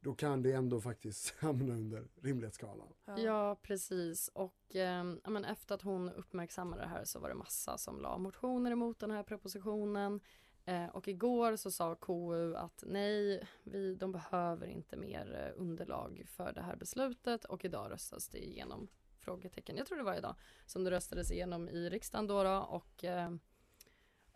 då 0.00 0.14
kan 0.14 0.42
det 0.42 0.52
ändå 0.52 0.80
faktiskt 0.80 1.34
hamna 1.38 1.74
under 1.74 2.08
rimlighetsskalan. 2.22 2.88
Ja, 3.16 3.56
precis. 3.62 4.28
Och 4.28 4.56
ja, 4.68 5.04
men 5.30 5.44
efter 5.44 5.74
att 5.74 5.82
hon 5.82 6.08
uppmärksammade 6.08 6.82
det 6.82 6.88
här 6.88 7.04
så 7.04 7.18
var 7.18 7.28
det 7.28 7.34
massa 7.34 7.78
som 7.78 8.00
la 8.00 8.18
motioner 8.18 8.70
emot 8.70 8.98
den 8.98 9.10
här 9.10 9.22
propositionen. 9.22 10.20
Eh, 10.66 10.86
och 10.86 11.08
igår 11.08 11.56
så 11.56 11.70
sa 11.70 11.94
KU 11.94 12.54
att 12.54 12.84
nej, 12.86 13.48
vi, 13.62 13.94
de 13.94 14.12
behöver 14.12 14.66
inte 14.66 14.96
mer 14.96 15.52
eh, 15.56 15.62
underlag 15.62 16.24
för 16.28 16.52
det 16.52 16.62
här 16.62 16.76
beslutet 16.76 17.44
och 17.44 17.64
idag 17.64 17.90
röstas 17.90 18.28
det 18.28 18.46
igenom. 18.46 18.88
Frågetecken. 19.24 19.76
Jag 19.76 19.86
tror 19.86 19.98
det 19.98 20.04
var 20.04 20.16
idag 20.16 20.34
som 20.66 20.84
det 20.84 20.90
röstades 20.90 21.30
igenom 21.30 21.68
i 21.68 21.90
riksdagen 21.90 22.26
då, 22.26 22.44
då 22.44 22.56
och 22.56 23.04
eh, 23.04 23.30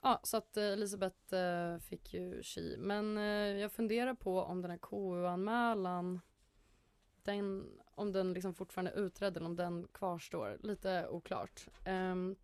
ja, 0.02 0.21
så 0.23 0.37
att 0.37 0.57
eh, 0.57 0.64
Elisabeth 0.64 1.35
eh, 1.35 1.78
fick 1.78 2.14
ju 2.14 2.42
tji. 2.42 2.76
Men 2.78 3.18
eh, 3.18 3.61
jag 3.61 3.73
funderar 3.73 4.14
på 4.14 4.42
om 4.42 4.62
den 4.62 4.71
här 4.71 4.78
KU-anmälan 4.78 6.21
den, 7.23 7.71
om 7.95 8.12
den 8.12 8.33
liksom 8.33 8.54
fortfarande 8.54 8.90
är 8.90 8.97
utredd 8.97 9.37
eller 9.37 9.47
om 9.47 9.57
den 9.57 9.88
kvarstår. 9.92 10.59
Lite 10.61 11.09
oklart. 11.09 11.68
Ehm, 11.85 12.37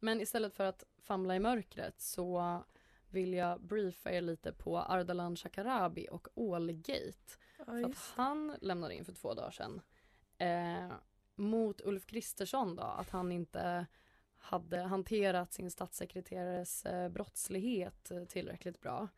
men 0.00 0.20
istället 0.20 0.54
för 0.54 0.64
att 0.64 0.84
famla 0.98 1.36
i 1.36 1.40
mörkret 1.40 2.00
så 2.00 2.62
vill 3.10 3.34
jag 3.34 3.60
briefa 3.60 4.12
er 4.12 4.20
lite 4.20 4.52
på 4.52 4.78
Ardalan 4.78 5.36
Shekarabi 5.36 6.08
och 6.10 6.28
Ålgate. 6.34 7.38
Ja, 7.58 7.64
för 7.64 7.84
att 7.84 8.12
han 8.14 8.56
lämnade 8.60 8.94
in 8.94 9.04
för 9.04 9.12
två 9.12 9.34
dagar 9.34 9.50
sedan 9.50 9.80
eh, 10.38 10.96
mot 11.36 11.80
Ulf 11.80 12.06
Kristersson 12.06 12.76
då, 12.76 12.82
att 12.82 13.10
han 13.10 13.32
inte 13.32 13.86
hade 14.38 14.78
hanterat 14.80 15.52
sin 15.52 15.70
statssekreterares 15.70 16.86
eh, 16.86 17.08
brottslighet 17.08 18.10
eh, 18.10 18.24
tillräckligt 18.24 18.80
bra. 18.80 19.08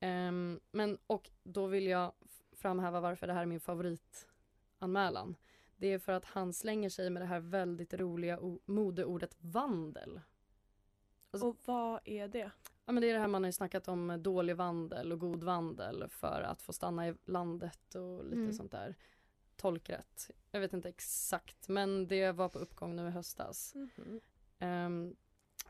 Ehm, 0.00 0.60
men, 0.70 0.98
och 1.06 1.30
då 1.42 1.66
vill 1.66 1.86
jag 1.86 2.12
framhäva 2.52 3.00
varför 3.00 3.26
det 3.26 3.32
här 3.32 3.42
är 3.42 3.46
min 3.46 3.60
favoritanmälan. 3.60 5.36
Det 5.76 5.86
är 5.86 5.98
för 5.98 6.12
att 6.12 6.24
han 6.24 6.52
slänger 6.52 6.88
sig 6.90 7.10
med 7.10 7.22
det 7.22 7.26
här 7.26 7.40
väldigt 7.40 7.94
roliga 7.94 8.38
modeordet 8.64 9.36
vandel. 9.40 10.20
Alltså- 11.30 11.48
Och 11.48 11.56
vad 11.64 12.00
är 12.04 12.28
det? 12.28 12.50
Ja 12.84 12.92
men 12.92 13.00
det 13.00 13.10
är 13.10 13.14
det 13.14 13.20
här 13.20 13.28
man 13.28 13.42
har 13.42 13.48
ju 13.48 13.52
snackat 13.52 13.88
om 13.88 14.22
dålig 14.22 14.56
vandel 14.56 15.12
och 15.12 15.18
god 15.18 15.44
vandel 15.44 16.04
för 16.08 16.42
att 16.42 16.62
få 16.62 16.72
stanna 16.72 17.08
i 17.08 17.14
landet 17.24 17.94
och 17.94 18.24
lite 18.24 18.36
Mm. 18.36 18.52
sånt 18.52 18.72
där. 18.72 18.94
Tolkrätt. 19.56 20.30
Jag 20.50 20.60
vet 20.60 20.72
inte 20.72 20.88
exakt 20.88 21.68
men 21.68 22.06
det 22.06 22.32
var 22.32 22.48
på 22.48 22.58
uppgång 22.58 22.96
nu 22.96 23.06
i 23.08 23.10
höstas. 23.10 23.74
Mhm. 23.74 24.20
Ehm, 24.58 25.16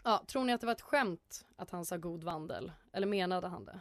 ja, 0.05 0.25
tror 0.27 0.45
ni 0.45 0.53
att 0.53 0.61
det 0.61 0.67
var 0.67 0.75
ett 0.75 0.81
skämt 0.81 1.47
att 1.57 1.71
han 1.71 1.85
sa 1.85 1.97
god 1.97 2.25
vandel? 2.25 2.73
Eller 2.93 3.07
menade 3.07 3.49
han 3.49 3.65
det? 3.65 3.81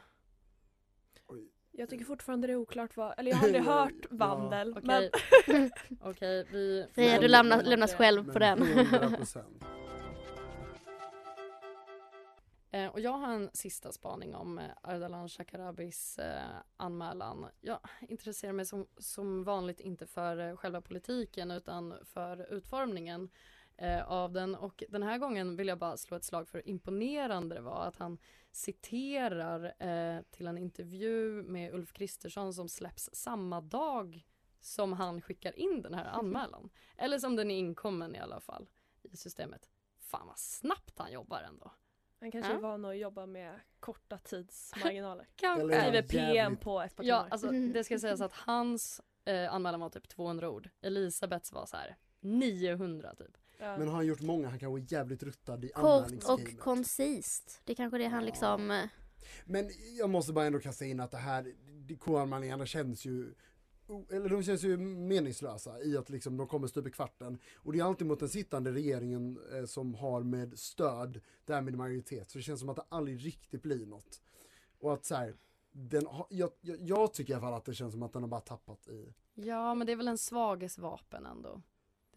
Jag 1.77 1.89
tycker 1.89 2.05
fortfarande 2.05 2.47
det 2.47 2.53
är 2.53 2.57
oklart 2.57 2.97
vad, 2.97 3.13
eller 3.17 3.31
jag 3.31 3.37
har 3.37 3.45
aldrig 3.45 3.63
hört 3.65 4.05
vandel. 4.09 4.77
Okej, 4.77 5.11
Men 5.47 5.69
Okej, 6.01 6.47
vi... 6.51 6.87
Fria, 6.93 7.19
du 7.19 7.27
lämnar, 7.27 7.63
lämnas 7.63 7.93
själv 7.93 8.33
på 8.33 8.39
den. 8.39 8.59
100%. 12.75 12.85
Eh, 12.85 12.87
och 12.87 12.99
jag 12.99 13.11
har 13.11 13.33
en 13.33 13.49
sista 13.53 13.91
spaning 13.91 14.35
om 14.35 14.59
eh, 14.59 14.71
Ardalan 14.81 15.29
Shekarabis 15.29 16.19
eh, 16.19 16.49
anmälan. 16.77 17.47
Jag 17.61 17.79
intresserar 18.01 18.53
mig 18.53 18.65
som, 18.65 18.87
som 18.97 19.43
vanligt 19.43 19.79
inte 19.79 20.07
för 20.07 20.55
själva 20.55 20.81
politiken 20.81 21.51
utan 21.51 21.93
för 22.03 22.53
utformningen 22.53 23.29
av 24.05 24.31
den. 24.31 24.55
Och 24.55 24.83
den 24.89 25.03
här 25.03 25.17
gången 25.17 25.55
vill 25.55 25.67
jag 25.67 25.77
bara 25.77 25.97
slå 25.97 26.17
ett 26.17 26.23
slag 26.23 26.47
för 26.47 26.57
hur 26.57 26.69
imponerande 26.69 27.55
det 27.55 27.61
var 27.61 27.85
att 27.85 27.97
han 27.97 28.17
citerar 28.51 29.73
eh, 29.79 30.21
till 30.31 30.47
en 30.47 30.57
intervju 30.57 31.43
med 31.43 31.73
Ulf 31.73 31.93
Kristersson 31.93 32.53
som 32.53 32.69
släpps 32.69 33.09
samma 33.13 33.61
dag 33.61 34.25
som 34.59 34.93
han 34.93 35.21
skickar 35.21 35.59
in 35.59 35.81
den 35.81 35.93
här 35.93 36.05
anmälan. 36.05 36.69
Eller 36.97 37.19
som 37.19 37.35
den 37.35 37.51
är 37.51 37.57
inkommen 37.57 38.15
i 38.15 38.19
alla 38.19 38.39
fall 38.39 38.69
i 39.01 39.17
systemet. 39.17 39.69
Fan 39.99 40.27
vad 40.27 40.39
snabbt 40.39 40.99
han 40.99 41.11
jobbar 41.11 41.41
ändå. 41.41 41.71
Han 42.25 42.31
kanske 42.31 42.51
Ja. 42.51 42.57
är 42.57 42.61
van 42.61 42.85
att 42.85 42.97
jobba 42.97 43.25
med 43.25 43.59
korta 43.79 44.17
tidsmarginaler. 44.17 45.27
Kanske. 45.35 45.81
Skriver 45.81 46.01
PM 46.01 46.57
på 46.57 46.81
ett 46.81 46.95
par 46.95 47.03
Ja, 47.03 47.17
timmar. 47.19 47.29
alltså 47.31 47.51
det 47.51 47.83
ska 47.83 47.99
sägas 47.99 48.21
att 48.21 48.33
hans 48.33 49.01
eh, 49.25 49.53
anmälan 49.53 49.79
var 49.79 49.89
typ 49.89 50.07
200 50.09 50.49
ord. 50.49 50.69
Elisabeths 50.81 51.51
var 51.51 51.65
så 51.65 51.77
här 51.77 51.95
900 52.19 53.15
typ. 53.15 53.37
Ja. 53.59 53.77
Men 53.77 53.87
har 53.87 53.95
han 53.95 54.05
gjort 54.05 54.21
många, 54.21 54.49
han 54.49 54.59
kan 54.59 54.71
vara 54.71 54.81
jävligt 54.87 55.23
ruttad 55.23 55.65
i 55.65 55.69
Kort 55.69 56.11
och 56.29 56.57
koncist. 56.59 57.61
Det 57.65 57.71
är 57.73 57.75
kanske 57.75 57.97
det 57.97 58.07
han 58.07 58.25
liksom... 58.25 58.71
eh, 58.71 58.83
Men 59.45 59.69
jag 59.99 60.09
måste 60.09 60.33
bara 60.33 60.45
ändå 60.45 60.59
kasta 60.59 60.85
in 60.85 60.99
att 60.99 61.11
det 61.11 61.17
här, 61.17 61.53
de 61.87 61.95
KU-anmälningarna 61.95 62.65
känns 62.65 63.05
ju 63.05 63.33
eller 63.87 64.29
de 64.29 64.43
känns 64.43 64.63
ju 64.63 64.77
meningslösa 64.77 65.81
i 65.81 65.97
att 65.97 66.09
liksom 66.09 66.37
de 66.37 66.47
kommer 66.47 66.67
stup 66.67 66.87
i 66.87 66.91
kvarten. 66.91 67.39
Och 67.55 67.73
det 67.73 67.79
är 67.79 67.83
alltid 67.83 68.07
mot 68.07 68.19
den 68.19 68.29
sittande 68.29 68.71
regeringen 68.71 69.39
eh, 69.53 69.65
som 69.65 69.95
har 69.95 70.23
med 70.23 70.59
stöd, 70.59 71.21
därmed 71.45 71.75
majoritet. 71.75 72.29
Så 72.29 72.37
det 72.37 72.41
känns 72.41 72.59
som 72.59 72.69
att 72.69 72.75
det 72.75 72.85
aldrig 72.89 73.25
riktigt 73.25 73.61
blir 73.61 73.85
något. 73.85 74.21
Och 74.79 74.93
att 74.93 75.05
så 75.05 75.15
här, 75.15 75.35
den 75.71 76.05
har, 76.05 76.27
jag, 76.29 76.51
jag, 76.61 76.81
jag 76.81 77.13
tycker 77.13 77.33
i 77.33 77.35
alla 77.35 77.41
fall 77.41 77.53
att 77.53 77.65
det 77.65 77.73
känns 77.73 77.93
som 77.93 78.03
att 78.03 78.13
den 78.13 78.23
har 78.23 78.29
bara 78.29 78.41
tappat 78.41 78.87
i. 78.87 79.13
Ja, 79.33 79.75
men 79.75 79.87
det 79.87 79.93
är 79.93 79.97
väl 79.97 80.07
en 80.07 80.17
svages 80.17 80.77
vapen 80.77 81.25
ändå. 81.25 81.61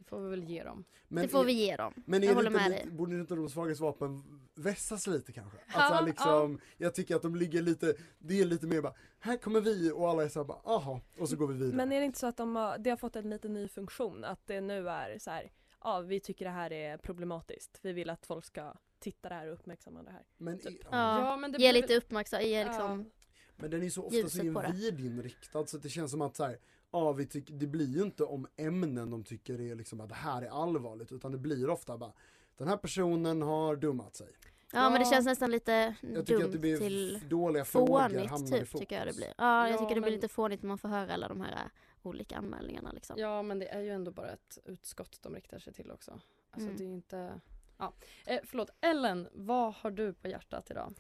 Det 0.09 0.17
får 0.17 0.21
vi 0.25 0.31
väl 0.31 0.45
ge 0.45 0.65
dem. 0.65 0.85
Men 1.09 1.23
det 1.23 1.29
får 1.29 1.41
är- 1.41 1.45
vi 1.45 1.53
ge 1.53 1.77
dem. 1.77 1.95
Men 2.07 2.23
jag 2.23 2.35
håller 2.35 2.51
inte 2.51 2.61
med 2.61 2.71
lite, 2.71 2.85
dig. 2.85 2.93
borde 2.93 3.15
inte 3.21 3.35
de 3.35 3.49
svagaste 3.49 3.83
vapen 3.83 4.41
vässas 4.55 5.07
lite 5.07 5.33
kanske? 5.33 5.59
Ja, 5.75 5.81
Alltså 5.81 6.05
liksom, 6.05 6.61
jag 6.77 6.95
tycker 6.95 7.17
att 7.17 7.23
de 7.23 7.37
ligger 7.37 7.63
lite, 7.63 7.95
det 8.19 8.41
är 8.41 8.45
lite 8.45 8.67
mer 8.67 8.81
bara, 8.83 8.95
här 9.19 9.37
kommer 9.37 9.61
vi 9.61 9.93
och 9.93 10.09
alla 10.11 10.25
är 10.25 10.29
såhär 10.29 10.45
bara, 10.45 10.61
aha, 10.65 11.01
och 11.19 11.29
så 11.29 11.37
går 11.37 11.47
vi 11.47 11.55
vidare. 11.55 11.77
Men 11.77 11.93
är 11.93 11.99
det 12.01 12.05
inte 12.07 12.19
så 12.19 12.27
att 12.27 12.37
de 12.37 12.57
har, 12.57 12.79
det 12.79 12.91
har 12.91 12.97
fått 12.97 13.17
en 13.17 13.31
lite 13.31 13.49
ny 13.49 13.69
funktion? 13.69 14.25
Att 14.25 14.47
det 14.47 14.61
nu 14.61 14.89
är 14.89 15.19
så 15.19 15.31
här, 15.31 15.53
ja 15.85 16.01
vi 16.01 16.21
tycker 16.21 16.45
det 16.45 16.51
här 16.51 16.73
är 16.73 16.97
problematiskt. 16.97 17.79
Vi 17.83 17.93
vill 17.93 18.11
att 18.11 18.27
folk 18.27 18.45
ska 18.45 18.75
titta 18.99 19.29
det 19.29 19.35
här 19.35 19.47
och 19.47 19.55
uppmärksamma 19.55 20.03
det 20.03 20.11
här. 20.11 20.23
Men, 20.37 20.59
Typ. 20.59 20.79
Ja, 20.91 21.21
Ja, 21.21 21.37
men 21.37 21.53
det 21.53 21.59
ge 21.59 21.73
blir 21.73 21.83
lite 21.83 21.97
uppmärksamhet, 21.97 22.49
ge 22.49 22.65
liksom... 22.65 23.11
men 23.57 23.71
den 23.71 23.83
är 23.83 23.91
så 23.91 24.03
ofta 24.03 24.29
så 24.29 24.41
individinriktad 24.41 25.67
så 25.67 25.79
det 25.79 25.89
känns 25.89 26.11
som 26.11 26.23
att 26.23 26.37
så 26.37 26.45
här, 26.45 26.59
ja, 26.91 27.13
vi 27.13 27.27
tycker, 27.27 27.55
det 27.55 27.67
blir 27.67 27.87
ju 27.97 28.03
inte 28.03 28.25
om 28.25 28.47
ämnen 28.57 29.11
de 29.11 29.25
tycker 29.25 29.61
är 29.61 29.75
liksom 29.75 30.01
att 30.01 30.09
det 30.09 30.15
här 30.15 30.43
är 30.43 30.63
allvarligt 30.65 31.13
utan 31.13 31.33
det 31.33 31.39
blir 31.39 31.71
ofta 31.71 31.99
bara, 31.99 32.13
den 32.57 32.69
här 32.69 32.77
personen 32.77 33.43
har 33.43 33.77
dummat 33.77 34.15
sig. 34.17 34.29
Ja, 34.73 34.91
men 34.91 34.93
det 35.01 35.07
Ja. 35.07 35.11
känns 35.11 35.27
nästan 35.27 35.51
lite 35.51 35.95
Jag 36.01 36.27
tycker 36.27 36.45
att 36.45 36.53
det 36.53 36.53
dumt 36.53 36.61
blir 36.61 36.79
till 36.79 37.21
dåliga 37.29 37.65
fånigt 37.65 38.51
typ 38.51 38.71
tycker 38.79 38.99
jag 38.99 39.07
det 39.07 39.17
blir. 39.17 39.35
Ja, 39.39 39.65
jag 39.69 39.75
Ja, 39.75 39.79
tycker 39.79 39.89
det 39.95 40.01
blir 40.01 40.11
men- 40.11 40.13
lite 40.13 40.29
fånigt 40.29 40.63
när 40.63 40.69
man 40.69 40.79
får 40.79 40.89
höra 40.89 41.15
alla 41.15 41.29
de 41.29 41.41
här 41.41 41.53
äh, 41.53 41.59
olika 42.03 42.37
anmälningarna 42.37 42.93
liksom. 42.93 43.17
Ja, 43.19 43.43
men 43.43 43.59
det 43.59 43.69
är 43.69 43.81
ju 43.81 43.91
ändå 43.91 44.11
bara 44.11 44.31
ett 44.31 44.59
utskott 44.65 45.19
de 45.23 45.35
riktar 45.35 45.59
sig 45.59 45.73
till 45.73 45.91
också. 45.91 46.21
Alltså 46.51 46.67
Mm. 46.69 46.77
det 46.77 46.85
är 46.85 46.89
ju 46.89 46.95
inte... 46.95 47.41
Ja. 47.79 47.93
Eh, 48.27 48.41
förlåt, 48.45 48.71
Ellen, 48.81 49.29
vad 49.33 49.75
har 49.75 49.91
du 49.91 50.13
på 50.13 50.29
hjärtat 50.29 50.71
idag? 50.71 50.95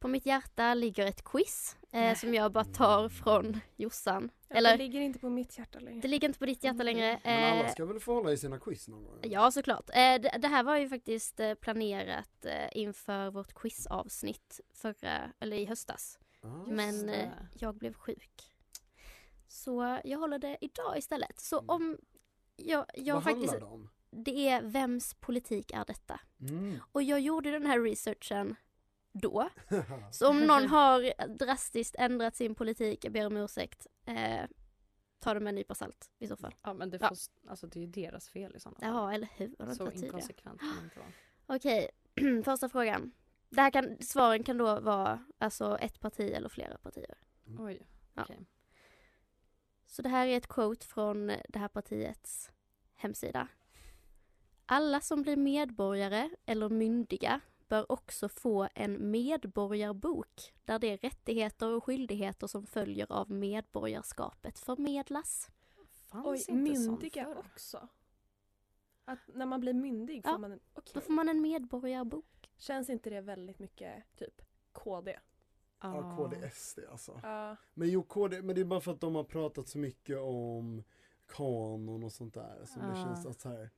På 0.00 0.08
mitt 0.08 0.26
hjärta 0.26 0.74
ligger 0.74 1.06
ett 1.06 1.24
quiz 1.24 1.76
eh, 1.92 2.14
som 2.16 2.34
jag 2.34 2.52
bara 2.52 2.64
tar 2.64 3.08
från 3.08 3.60
Jossan. 3.76 4.30
Ja, 4.48 4.56
Eller, 4.56 4.70
Det 4.70 4.76
ligger 4.78 5.00
inte 5.00 5.18
på 5.18 5.28
mitt 5.28 5.58
hjärta 5.58 5.78
längre. 5.78 6.00
det 6.00 6.08
ligger 6.08 6.28
inte 6.28 6.38
på 6.38 6.46
ditt 6.46 6.64
hjärta 6.64 6.82
längre. 6.82 7.20
Men 7.24 7.52
alla 7.52 7.64
Eh, 7.64 7.72
ska 7.72 7.84
väl 7.86 8.00
få 8.00 8.14
hålla 8.14 8.32
i 8.32 8.36
sina 8.36 8.58
quiz 8.58 8.88
någon 8.88 9.04
gång? 9.04 9.18
Ja, 9.22 9.50
såklart. 9.50 9.90
Eh, 9.90 9.94
det, 9.94 10.38
det 10.38 10.48
här 10.48 10.62
var 10.62 10.76
ju 10.76 10.88
faktiskt 10.88 11.40
eh, 11.40 11.54
planerat 11.54 12.44
eh, 12.44 12.68
inför 12.72 13.30
vårt 13.30 13.54
quizavsnitt 13.54 14.60
förra, 14.74 15.32
eller 15.40 15.56
i 15.56 15.64
höstas. 15.64 16.18
Ah. 16.42 16.48
Men 16.66 17.08
eh, 17.08 17.28
jag 17.58 17.74
blev 17.74 17.94
sjuk. 17.94 18.52
Så 19.48 19.98
jag 20.04 20.18
håller 20.18 20.38
det 20.38 20.56
idag 20.60 20.98
istället. 20.98 21.40
Så 21.40 21.58
om 21.58 21.98
jag, 22.56 22.84
jag 22.94 23.14
Vad 23.14 23.24
faktiskt, 23.24 23.52
handlar 23.52 23.68
det 23.68 23.74
om? 23.74 23.90
det 24.10 24.48
är 24.48 24.62
vems 24.62 25.14
politik 25.14 25.70
är 25.70 25.84
detta? 25.84 26.20
Mm. 26.40 26.78
Och 26.92 27.02
jag 27.02 27.20
gjorde 27.20 27.50
den 27.50 27.66
här 27.66 27.80
researchen 27.80 28.56
då. 29.12 29.48
Så 30.12 30.28
om 30.28 30.40
någon 30.46 30.66
har 30.68 31.26
drastiskt 31.38 31.94
ändrat 31.98 32.36
sin 32.36 32.54
politik, 32.54 33.04
jag 33.04 33.12
ber 33.12 33.26
om 33.26 33.36
ursäkt. 33.36 33.86
Eh, 34.06 34.44
ta 35.18 35.34
det 35.34 35.40
med 35.40 35.48
en 35.48 35.54
nypa 35.54 35.74
salt 35.74 36.10
i 36.18 36.26
så 36.26 36.36
fall. 36.36 36.54
Ja, 36.62 36.74
men 36.74 36.90
det, 36.90 36.98
Ja. 37.00 37.08
får, 37.08 37.16
alltså, 37.50 37.66
det 37.66 37.78
är 37.78 37.80
ju 37.80 37.86
deras 37.86 38.28
fel 38.28 38.56
i 38.56 38.60
sådana 38.60 38.78
fall. 38.80 38.88
Ja, 38.88 39.12
eller 39.12 39.28
hur? 39.36 39.74
Så 39.74 39.90
inkonsekvent 39.90 40.60
kan 40.60 40.68
man 40.74 40.84
inte 40.84 40.98
vara. 40.98 41.08
Okej, 41.46 41.90
första 42.44 42.68
frågan. 42.68 43.12
Det 43.48 43.60
här 43.60 43.70
kan, 43.70 43.96
svaren 44.02 44.42
kan 44.44 44.58
då 44.58 44.80
vara 44.80 45.24
alltså 45.38 45.78
ett 45.78 46.00
parti 46.00 46.20
eller 46.34 46.48
flera 46.48 46.78
partier. 46.78 47.18
Oj, 47.58 47.86
Ja. 48.14 48.22
okej. 48.22 48.46
Så 49.86 50.02
det 50.02 50.08
här 50.08 50.26
är 50.26 50.36
ett 50.36 50.46
quote 50.48 50.86
från 50.86 51.26
det 51.48 51.58
här 51.58 51.68
partiets 51.68 52.50
hemsida. 52.94 53.48
Alla 54.66 55.00
som 55.00 55.22
blir 55.22 55.36
medborgare 55.36 56.30
eller 56.46 56.68
myndiga 56.68 57.40
bör 57.70 57.92
också 57.92 58.28
få 58.28 58.68
en 58.74 59.10
medborgarbok 59.10 60.52
där 60.64 60.78
de 60.78 60.96
rättigheter 60.96 61.68
och 61.72 61.84
skyldigheter 61.84 62.46
som 62.46 62.66
följer 62.66 63.12
av 63.12 63.30
medborgarskapet 63.30 64.58
förmedlas. 64.58 65.48
Fanns 65.88 66.26
Oj, 66.26 66.38
inte 66.38 66.52
myndiga 66.52 67.24
förr. 67.24 67.38
också? 67.38 67.88
Att 69.04 69.18
när 69.26 69.46
man 69.46 69.60
blir 69.60 69.72
myndig 69.72 70.22
får 70.24 70.32
Ja, 70.32 70.38
man 70.38 70.52
en... 70.52 70.60
Okej. 70.74 70.90
Då 70.94 71.00
får 71.00 71.12
man 71.12 71.28
en 71.28 71.40
medborgarbok. 71.40 72.50
Känns 72.56 72.90
inte 72.90 73.10
det 73.10 73.20
väldigt 73.20 73.58
mycket 73.58 74.04
typ 74.16 74.42
KD? 74.72 75.18
Ja, 75.82 76.16
KDSD 76.16 76.78
alltså. 76.90 77.20
Ja. 77.22 77.56
Men 77.74 77.88
jo, 77.88 78.02
KD, 78.02 78.42
men 78.42 78.54
det 78.54 78.60
är 78.60 78.64
bara 78.64 78.80
för 78.80 78.92
att 78.92 79.00
de 79.00 79.14
har 79.14 79.24
pratat 79.24 79.68
så 79.68 79.78
mycket 79.78 80.18
om 80.18 80.82
kanon 81.26 82.04
och 82.04 82.12
sånt 82.12 82.34
där. 82.34 82.64
Så 82.66 82.80
det 82.80 82.86
Ja. 82.88 82.94
känns 82.94 83.26
att 83.26 83.40
så 83.40 83.48
här, 83.48 83.70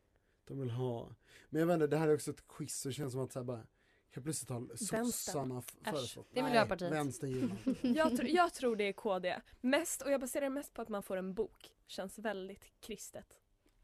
de 0.45 0.61
vill 0.61 0.71
ha. 0.71 1.15
Men 1.51 1.61
jag 1.61 1.67
vet 1.67 1.75
inte, 1.75 1.87
det 1.87 1.97
här 1.97 2.09
är 2.09 2.15
också 2.15 2.31
ett 2.31 2.49
quiz 2.49 2.81
så 2.81 2.89
det 2.89 2.93
känns 2.95 3.13
som 3.13 3.23
att 3.25 3.33
så 3.33 3.39
här 3.39 3.45
bara 3.45 3.67
Helt 4.15 4.25
plötsligt 4.25 4.51
har 4.51 4.77
sossarna 4.77 5.63
föreslått. 5.85 6.29
det 6.33 6.41
är 6.41 6.45
Miljöpartiet. 6.45 6.93
Vänstern. 6.93 7.59
Jag, 7.83 8.13
tr- 8.13 8.27
jag 8.29 8.55
tror 8.55 8.77
det 8.77 8.85
är 8.89 8.93
KD. 8.93 9.41
Mest, 9.61 10.03
och 10.03 10.11
jag 10.13 10.21
baserar 10.21 10.43
det 10.45 10.51
mest 10.51 10.75
på 10.75 10.83
att 10.83 10.89
man 10.89 11.03
får 11.03 11.17
en 11.17 11.35
bok. 11.35 11.73
Känns 11.87 12.19
väldigt 12.19 12.73
kristet. 12.81 13.27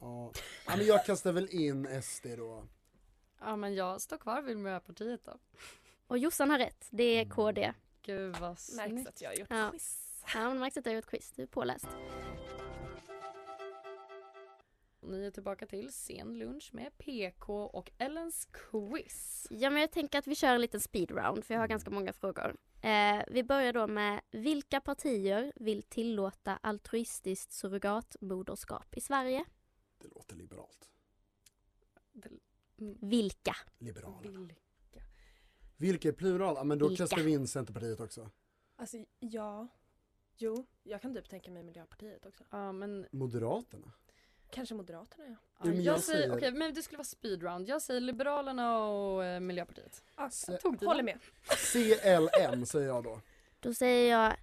Ja. 0.00 0.32
ja, 0.66 0.76
men 0.76 0.86
jag 0.86 1.04
kastar 1.06 1.32
väl 1.32 1.48
in 1.50 2.02
SD 2.02 2.26
då. 2.36 2.64
Ja 3.40 3.56
men 3.56 3.74
jag 3.74 4.00
står 4.00 4.18
kvar 4.18 4.42
vid 4.42 4.56
Miljöpartiet 4.56 5.24
då. 5.24 5.38
Och 6.06 6.18
Jossan 6.18 6.50
har 6.50 6.58
rätt, 6.58 6.86
det 6.90 7.02
är 7.04 7.24
KD. 7.28 7.72
Gud 8.02 8.36
vad 8.36 8.50
Märks 8.50 8.62
snyggt. 8.66 9.08
att 9.08 9.20
jag 9.22 9.30
har 9.30 9.34
gjort 9.34 9.48
Ja. 9.50 9.70
quiz. 9.70 10.04
Ja, 10.34 10.48
men 10.48 10.58
märks 10.58 10.76
att 10.76 10.86
jag 10.86 10.92
har 10.92 10.96
gjort 10.96 11.06
quiz, 11.10 11.32
du 11.36 11.42
är 11.42 11.46
påläst. 11.46 11.86
Ni 15.08 15.26
är 15.26 15.30
tillbaka 15.30 15.66
till 15.66 15.92
sen 15.92 16.38
lunch 16.38 16.70
med 16.72 16.98
PK 16.98 17.64
och 17.64 17.90
Ellens 17.98 18.48
quiz. 18.52 19.46
Ja, 19.50 19.70
men 19.70 19.80
jag 19.80 19.90
tänker 19.90 20.18
att 20.18 20.26
vi 20.26 20.34
kör 20.34 20.54
en 20.54 20.60
liten 20.60 20.80
speedround 20.80 21.44
för 21.44 21.54
jag 21.54 21.60
har 21.60 21.68
ganska 21.68 21.90
många 21.90 22.12
frågor. 22.12 22.56
Eh, 22.82 23.22
vi 23.28 23.44
börjar 23.44 23.72
då 23.72 23.86
med 23.86 24.20
vilka 24.30 24.80
partier 24.80 25.52
vill 25.56 25.82
tillåta 25.82 26.56
altruistiskt 26.56 27.52
surrogatmoderskap 27.52 28.96
i 28.96 29.00
Sverige? 29.00 29.44
Det 29.98 30.08
låter 30.08 30.36
liberalt. 30.36 30.88
Vilka? 33.00 33.56
Liberalerna. 33.78 34.48
Vilka 35.76 36.08
är 36.08 36.12
plural? 36.12 36.54
Ja, 36.56 36.64
men 36.64 36.78
då 36.78 36.88
Vilka? 36.88 37.02
kastar 37.02 37.22
vi 37.22 37.32
in 37.32 37.46
Centerpartiet 37.46 38.00
också. 38.00 38.30
Alltså 38.76 38.96
ja. 39.18 39.68
Jo, 40.36 40.66
jag 40.82 41.02
kan 41.02 41.14
typ 41.14 41.28
tänka 41.28 41.50
mig 41.50 41.62
Miljöpartiet 41.62 42.26
också. 42.26 42.44
Ja 42.50 42.72
men, 42.72 43.06
Moderaterna. 43.12 43.92
Kanske 44.50 44.74
Moderaterna 44.74 45.24
ja. 45.26 45.34
ja, 45.58 45.64
men 45.64 45.82
jag, 45.82 45.94
jag 45.96 46.02
säger, 46.02 46.22
säger- 46.22 46.36
okej 46.36 46.52
men 46.52 46.74
det 46.74 46.82
skulle 46.82 46.96
vara 46.98 47.04
speedround. 47.04 47.68
Jag 47.68 47.82
säger 47.82 48.00
Liberalerna 48.00 48.78
och 48.78 49.24
eh, 49.24 49.40
Miljöpartiet. 49.40 50.02
ja 50.16 50.30
Se- 50.30 50.56
Tog 50.58 50.82
håller 50.84 51.02
med. 51.02 51.18
CLM 51.48 52.66
säger 52.66 52.86
jag 52.86 53.04
då. 53.04 53.20
Då 53.60 53.74
säger 53.74 54.10
jag 54.10 54.36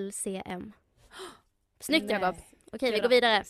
LCM. 0.00 0.72
Snyggt. 1.80 2.10
Jakob! 2.10 2.36
Okej, 2.72 2.92
vi 2.92 3.00
går 3.00 3.08
vidare. 3.08 3.44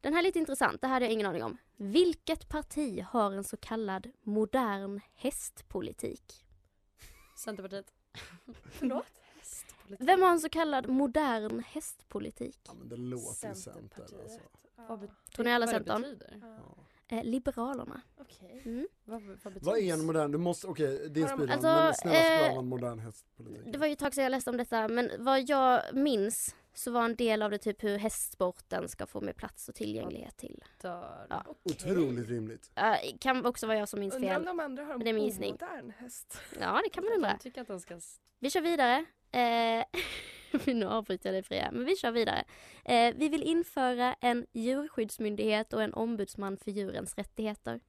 Den 0.00 0.12
här 0.12 0.20
är 0.20 0.22
lite 0.22 0.38
intressant, 0.38 0.80
det 0.80 0.86
här 0.86 0.94
hade 0.94 1.04
jag 1.06 1.12
ingen 1.12 1.26
aning 1.26 1.42
om. 1.42 1.56
Vilket 1.76 2.48
parti 2.48 3.02
har 3.08 3.32
en 3.32 3.44
så 3.44 3.56
kallad 3.56 4.10
modern 4.22 5.00
hästpolitik? 5.14 6.44
Centerpartiet. 7.38 7.92
Förlåt? 8.70 9.06
Hästpolitik. 9.38 10.08
Vem 10.08 10.22
har 10.22 10.30
en 10.30 10.40
så 10.40 10.48
kallad 10.48 10.88
modern 10.88 11.62
hästpolitik? 11.66 12.60
Ja 12.66 12.74
men 12.74 12.88
det 12.88 12.96
låter 12.96 13.48
ju 13.48 13.54
Center 13.54 13.72
Centerpartiet. 13.72 14.20
alltså. 14.20 14.40
Vad 14.76 15.00
det 15.66 15.72
Centern? 15.72 16.02
betyder? 16.02 16.38
Ja. 16.42 17.16
Eh, 17.16 17.24
Liberalerna. 17.24 18.00
Okej. 18.18 18.62
Mm. 18.64 18.86
Vad, 19.04 19.22
vad 19.22 19.36
betyder 19.38 19.60
Vad 19.66 19.78
är 19.78 19.92
en 19.94 20.06
modern, 20.06 20.32
du 20.32 20.38
måste, 20.38 20.66
okej 20.66 21.08
det 21.08 21.22
är 21.22 21.26
speedrun, 21.26 21.50
Alltså, 21.50 21.68
men 21.68 21.94
snälla 21.94 22.16
förklara 22.18 22.46
eh, 22.46 22.50
vad 22.54 22.58
en 22.58 22.68
modern 22.68 22.98
hästpolitik 22.98 23.72
Det 23.72 23.78
var 23.78 23.86
ju 23.86 23.92
ett 23.92 23.98
tag 23.98 24.14
sedan 24.14 24.24
jag 24.24 24.30
läste 24.30 24.50
om 24.50 24.56
detta 24.56 24.88
men 24.88 25.10
vad 25.18 25.48
jag 25.48 25.82
minns 25.92 26.56
så 26.74 26.90
var 26.90 27.04
en 27.04 27.16
del 27.16 27.42
av 27.42 27.50
det 27.50 27.58
typ 27.58 27.82
hur 27.84 27.98
hästsporten 27.98 28.88
ska 28.88 29.06
få 29.06 29.20
mer 29.20 29.32
plats 29.32 29.68
och 29.68 29.74
tillgänglighet 29.74 30.36
till. 30.36 30.64
Dör. 30.82 31.26
Ja. 31.30 31.44
Otroligt 31.62 32.28
rimligt. 32.28 32.70
Uh, 32.78 33.18
kan 33.20 33.46
också 33.46 33.66
vara 33.66 33.78
jag 33.78 33.88
som 33.88 34.00
minns 34.00 34.14
Undrar 34.14 34.30
om 34.36 34.42
fel. 34.42 34.46
de 34.56 34.60
andra 34.60 34.84
har 34.84 34.90
Men 34.96 35.04
det 35.04 35.10
är 35.10 35.12
min 35.14 35.22
en 35.22 35.28
gissning. 35.28 35.50
omodern 35.60 35.90
häst. 35.90 36.38
Ja 36.60 36.80
det 36.84 36.90
kan 36.90 37.04
man 37.04 37.12
undra. 37.12 37.30
Jag 37.30 37.40
tycker 37.40 37.60
att 37.60 37.68
de 37.68 37.80
ska... 37.80 37.94
s- 37.94 38.20
Vi 38.38 38.50
kör 38.50 38.60
vidare. 38.60 39.04
Eh, 39.30 39.84
nu 40.74 40.86
avbryter 40.86 41.28
jag 41.28 41.34
dig 41.34 41.42
Freja, 41.42 41.70
men 41.72 41.84
vi 41.84 41.96
kör 41.96 42.10
vidare. 42.12 42.44
Eh, 42.84 43.14
vi 43.16 43.28
vill 43.28 43.42
införa 43.42 44.14
en 44.14 44.46
djurskyddsmyndighet 44.52 45.72
och 45.72 45.82
en 45.82 45.94
ombudsman 45.94 46.56
för 46.56 46.70
djurens 46.70 47.14
rättigheter. 47.14 47.80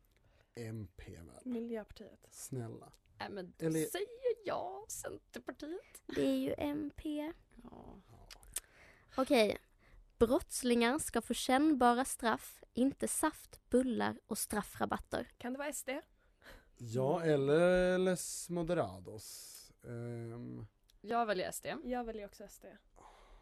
MP 0.56 1.04
väl, 1.18 1.42
Miljöpartiet. 1.54 2.28
snälla. 2.32 2.92
Nej 3.20 3.30
men 3.30 3.54
då 3.58 3.66
Eller- 3.66 3.86
säger 3.86 4.08
jag 4.46 4.86
Centerpartiet. 4.92 6.02
Det 6.06 6.28
är 6.28 6.36
ju 6.38 6.54
MP. 6.58 7.34
Ja. 7.64 7.96
Okej. 9.18 9.58
Brottslingar 10.18 11.00
ska 11.00 11.22
få 11.22 11.34
kännbara 11.34 12.06
straff, 12.06 12.64
inte 12.74 13.08
saft, 13.08 13.70
bullar 13.70 14.20
och 14.28 14.38
straffrabatter. 14.38 15.28
Kan 15.38 15.54
det 15.54 15.60
vara 15.60 15.74
SD? 15.74 15.90
Ja 16.78 17.22
eller 17.24 17.98
Les 17.98 18.50
Moderados. 18.50 19.52
Ehm, 19.84 20.68
Jag 21.08 21.26
väljer 21.26 21.52
SD. 21.52 21.66
Jag 21.84 22.04
väljer 22.04 22.26
också 22.26 22.44
SD. 22.50 22.66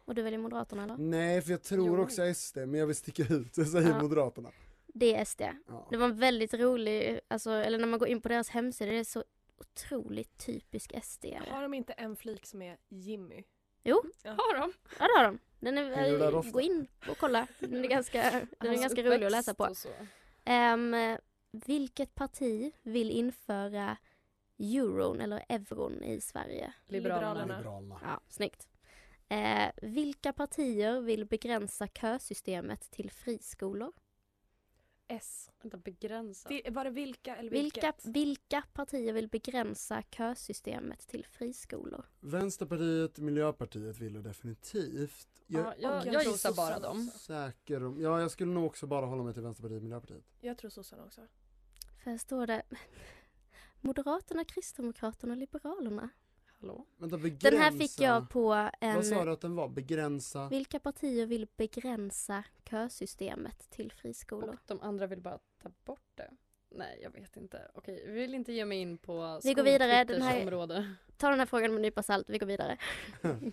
Och 0.04 0.14
du 0.14 0.22
väljer 0.22 0.38
Moderaterna 0.40 0.84
eller? 0.84 0.96
nej 0.96 1.42
för 1.42 1.50
jag 1.50 1.62
tror 1.62 1.98
Jo. 1.98 2.02
också 2.02 2.34
SD 2.34 2.56
men 2.58 2.74
jag 2.74 2.86
vill 2.86 2.96
sticka 2.96 3.22
ut, 3.34 3.58
jag 3.58 3.66
säger 3.72 3.88
Ja. 3.90 4.02
Moderaterna. 4.02 4.50
Det 4.86 5.14
är 5.16 5.24
SD. 5.24 5.40
Ja. 5.68 5.86
Det 5.90 5.96
var 5.96 6.04
en 6.06 6.18
väldigt 6.18 6.54
rolig, 6.54 7.20
alltså, 7.28 7.50
eller 7.50 7.78
när 7.78 7.86
man 7.86 7.98
går 7.98 8.08
in 8.08 8.20
på 8.20 8.28
deras 8.28 8.48
hemsida, 8.48 8.90
det 8.92 8.98
är 8.98 9.04
så 9.04 9.24
otroligt 9.58 10.38
typisk 10.46 10.92
SD. 11.04 11.24
Har 11.50 11.62
de 11.62 11.74
inte 11.74 11.92
en 11.92 12.16
flik 12.16 12.46
som 12.46 12.62
är 12.62 12.76
Jimmy? 12.88 13.44
Jo, 13.84 14.02
Har 14.24 14.60
de? 14.60 14.72
ja 14.98 15.06
det 15.08 15.18
har 15.18 15.24
de. 15.24 15.38
Den 15.60 15.78
är, 15.78 16.52
gå 16.52 16.60
in 16.60 16.86
och 17.08 17.18
kolla. 17.18 17.46
Den 17.58 17.84
är 17.84 17.88
ganska, 17.88 18.46
den 18.60 18.72
är 18.74 18.78
ganska 18.80 19.02
rolig 19.02 19.26
att 19.26 19.32
läsa 19.32 19.54
på. 19.54 19.68
Ehm, 20.44 20.96
vilket 21.52 22.14
parti 22.14 22.72
vill 22.82 23.10
införa 23.10 23.96
euron 24.58 25.20
eller 25.20 25.44
euron 25.48 26.02
i 26.02 26.20
Sverige? 26.20 26.72
Liberalerna. 26.86 27.56
Liberalerna. 27.58 28.00
Ja, 28.02 28.20
snyggt. 28.28 28.68
Eh, 29.28 29.70
vilka 29.82 30.32
partier 30.32 31.00
vill 31.00 31.26
begränsa 31.26 31.88
kösystemet 31.88 32.90
till 32.90 33.10
friskolor? 33.10 33.92
S. 35.08 35.50
Vänta, 35.62 35.76
begränsa. 35.76 36.48
Det, 36.48 36.70
var 36.70 36.84
det 36.84 36.90
vilka 36.90 37.36
eller 37.36 37.50
Vilka, 37.50 37.92
vilka 38.04 38.62
partier 38.72 39.12
vill 39.12 39.28
begränsa 39.28 40.02
kösystemet 40.02 41.06
till 41.06 41.26
friskolor? 41.26 42.04
Vänsterpartiet, 42.20 43.18
Miljöpartiet 43.18 43.98
vill 43.98 44.12
det 44.12 44.22
definitivt. 44.22 45.28
Jag 45.46 45.66
Ja, 45.66 45.74
jag, 45.78 46.06
jag, 46.06 46.14
jag 46.14 46.24
gissar 46.24 46.52
bara 46.52 46.78
dem. 46.78 47.10
säker 47.16 47.84
om, 47.84 48.00
ja 48.00 48.20
jag 48.20 48.30
skulle 48.30 48.52
nog 48.52 48.66
också 48.66 48.86
bara 48.86 49.06
hålla 49.06 49.22
mig 49.22 49.34
till 49.34 49.42
Vänsterpartiet, 49.42 49.82
Miljöpartiet. 49.82 50.24
Jag 50.40 50.58
tror 50.58 50.70
sossarna 50.70 51.04
också. 51.04 51.20
För 52.02 52.10
här 52.10 52.18
står 52.18 52.46
det 52.46 52.62
Moderaterna, 53.84 54.44
Kristdemokraterna 54.44 55.32
och 55.32 55.38
Liberalerna. 55.38 56.08
Hallå? 56.60 56.86
Vänta, 56.96 57.18
begränsa. 57.18 57.50
Den 57.50 57.58
här 57.60 57.70
fick 57.70 58.00
jag 58.00 58.30
på 58.30 58.48
Vad 58.80 59.06
sa 59.06 59.20
en... 59.20 59.26
du 59.26 59.32
att 59.32 59.40
den 59.40 59.54
var? 59.54 59.68
Begränsa? 59.68 60.48
Vilka 60.48 60.80
partier 60.80 61.26
vill 61.26 61.48
begränsa 61.56 62.44
kösystemet 62.70 63.70
till 63.70 63.92
friskolor? 63.92 64.48
Och 64.48 64.60
de 64.66 64.80
andra 64.80 65.06
vill 65.06 65.20
bara 65.20 65.38
ta 65.62 65.70
bort 65.84 66.10
det. 66.14 66.30
Nej, 66.70 67.00
jag 67.02 67.10
vet 67.10 67.36
inte. 67.36 67.70
Okej, 67.74 68.04
vi 68.06 68.12
vill 68.12 68.34
inte 68.34 68.52
ge 68.52 68.64
mig 68.64 68.78
in 68.78 68.98
på 68.98 69.40
Vi 69.44 69.54
går 69.54 69.62
vidare, 69.62 70.04
den 70.04 70.22
här- 70.22 70.42
område. 70.42 70.94
Ta 71.16 71.30
den 71.30 71.38
här 71.38 71.46
frågan 71.46 71.70
med 71.70 71.76
en 71.76 71.82
nypa 71.82 72.02
salt, 72.02 72.30
vi 72.30 72.38
går 72.38 72.46
vidare. 72.46 72.78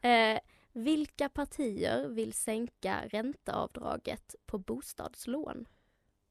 eh, 0.00 0.40
vilka 0.72 1.28
partier 1.28 2.08
vill 2.08 2.32
sänka 2.32 3.00
ränteavdraget 3.10 4.34
på 4.46 4.58
bostadslån? 4.58 5.68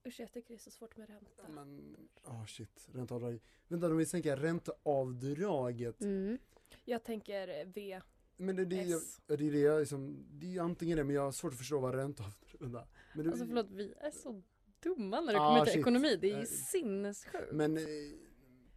Usch 0.07 0.19
jag 0.19 0.31
tycker 0.31 0.47
det 0.49 0.55
är 0.55 0.59
så 0.59 0.71
svårt 0.71 0.97
med 0.97 1.09
ränta. 1.09 1.47
Men, 1.49 1.97
oh 2.23 2.45
shit, 2.45 2.87
ränteavdrag. 2.93 3.39
Vänta, 3.67 3.87
de 3.87 3.97
vill 3.97 4.09
sänka 4.09 4.35
ränteavdraget. 4.35 6.01
Mm. 6.01 6.37
Jag 6.85 7.03
tänker 7.03 7.65
V. 7.65 8.01
Men 8.37 8.55
det, 8.55 8.65
det, 8.65 8.75
jag, 8.75 9.01
S. 9.01 9.21
det 9.25 9.33
är 9.33 9.37
det 9.37 9.59
jag 9.59 9.79
liksom, 9.79 10.25
det 10.29 10.57
är 10.57 10.61
antingen 10.61 10.97
det 10.97 11.03
men 11.03 11.15
jag 11.15 11.21
har 11.21 11.31
svårt 11.31 11.51
att 11.51 11.57
förstå 11.57 11.79
vad 11.79 11.95
ränteavdrag. 11.95 12.87
Men 13.13 13.23
det, 13.25 13.31
Alltså 13.31 13.45
förlåt, 13.45 13.71
vi 13.71 13.93
är 13.97 14.11
så 14.11 14.41
dumma 14.79 15.21
när 15.21 15.33
det 15.33 15.39
Ah, 15.39 15.47
kommer 15.49 15.65
till 15.65 15.73
shit. 15.73 15.81
ekonomi. 15.81 16.15
Det 16.21 16.27
är 16.31 16.35
ju 16.35 16.41
Eh, 16.41 16.45
sinnessjukt. 16.45 17.51
men, 17.51 17.77
eh, 17.77 17.83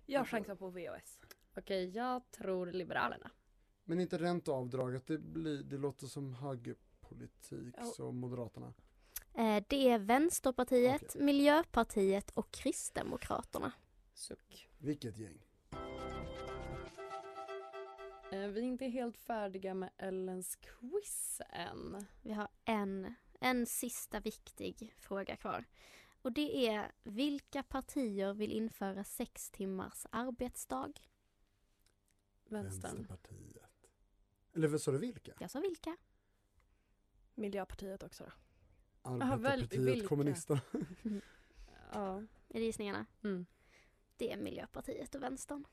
Jag 0.06 0.28
chansar 0.28 0.54
på 0.54 0.70
V 0.70 0.90
och 0.90 0.96
S. 0.96 1.18
Okej, 1.56 1.88
jag 1.88 2.30
tror 2.30 2.66
Liberalerna. 2.66 3.30
men 3.84 4.00
inte 4.00 4.18
ränteavdraget, 4.18 5.06
det, 5.06 5.18
blir, 5.18 5.62
det 5.62 5.76
låter 5.78 6.06
som 6.06 6.34
högerpolitik, 6.34 7.74
Ja. 7.78 7.84
så 7.84 8.12
Moderaterna. 8.12 8.74
Eh, 9.34 9.64
det 9.68 9.88
är 9.88 9.98
Vänsterpartiet, 9.98 11.14
Miljöpartiet 11.14 12.30
och 12.30 12.50
Kristdemokraterna. 12.50 13.72
Suck. 14.14 14.68
Vilket 14.78 15.18
gäng. 15.18 15.38
Eh, 18.32 18.48
vi 18.48 18.60
är 18.60 18.64
inte 18.64 18.86
helt 18.86 19.16
färdiga 19.16 19.74
med 19.74 19.90
Ellens 19.96 20.56
quiz 20.56 21.40
än. 21.48 22.06
Vi 22.22 22.32
har 22.32 22.48
en, 22.64 23.14
en 23.40 23.66
sista 23.66 24.20
viktig 24.20 24.94
fråga 24.98 25.36
kvar. 25.36 25.64
Och 26.22 26.32
det 26.32 26.68
är 26.68 26.92
vilka 27.02 27.62
partier 27.62 28.34
vill 28.34 28.52
införa 28.52 29.04
sex 29.04 29.50
timmars 29.50 30.06
arbetsdag? 30.10 30.92
Vänstern. 32.44 32.82
Vänsterpartiet. 32.82 33.86
Eller 34.52 34.78
sa 34.78 34.90
du 34.90 34.98
vilka? 34.98 35.32
Jag 35.40 35.50
sa 35.50 35.60
vilka? 35.60 35.96
Miljöpartiet 37.34 38.02
också 38.02 38.24
då. 38.24 38.30
Arbetarpartiet, 39.02 40.08
kommunisterna. 40.08 40.60
Ja. 41.92 42.22
Gissningarna? 42.48 43.06
Mm. 43.24 43.46
Det 44.16 44.32
är 44.32 44.36
Miljöpartiet 44.36 45.14
och 45.14 45.22
Vänstern. 45.22 45.64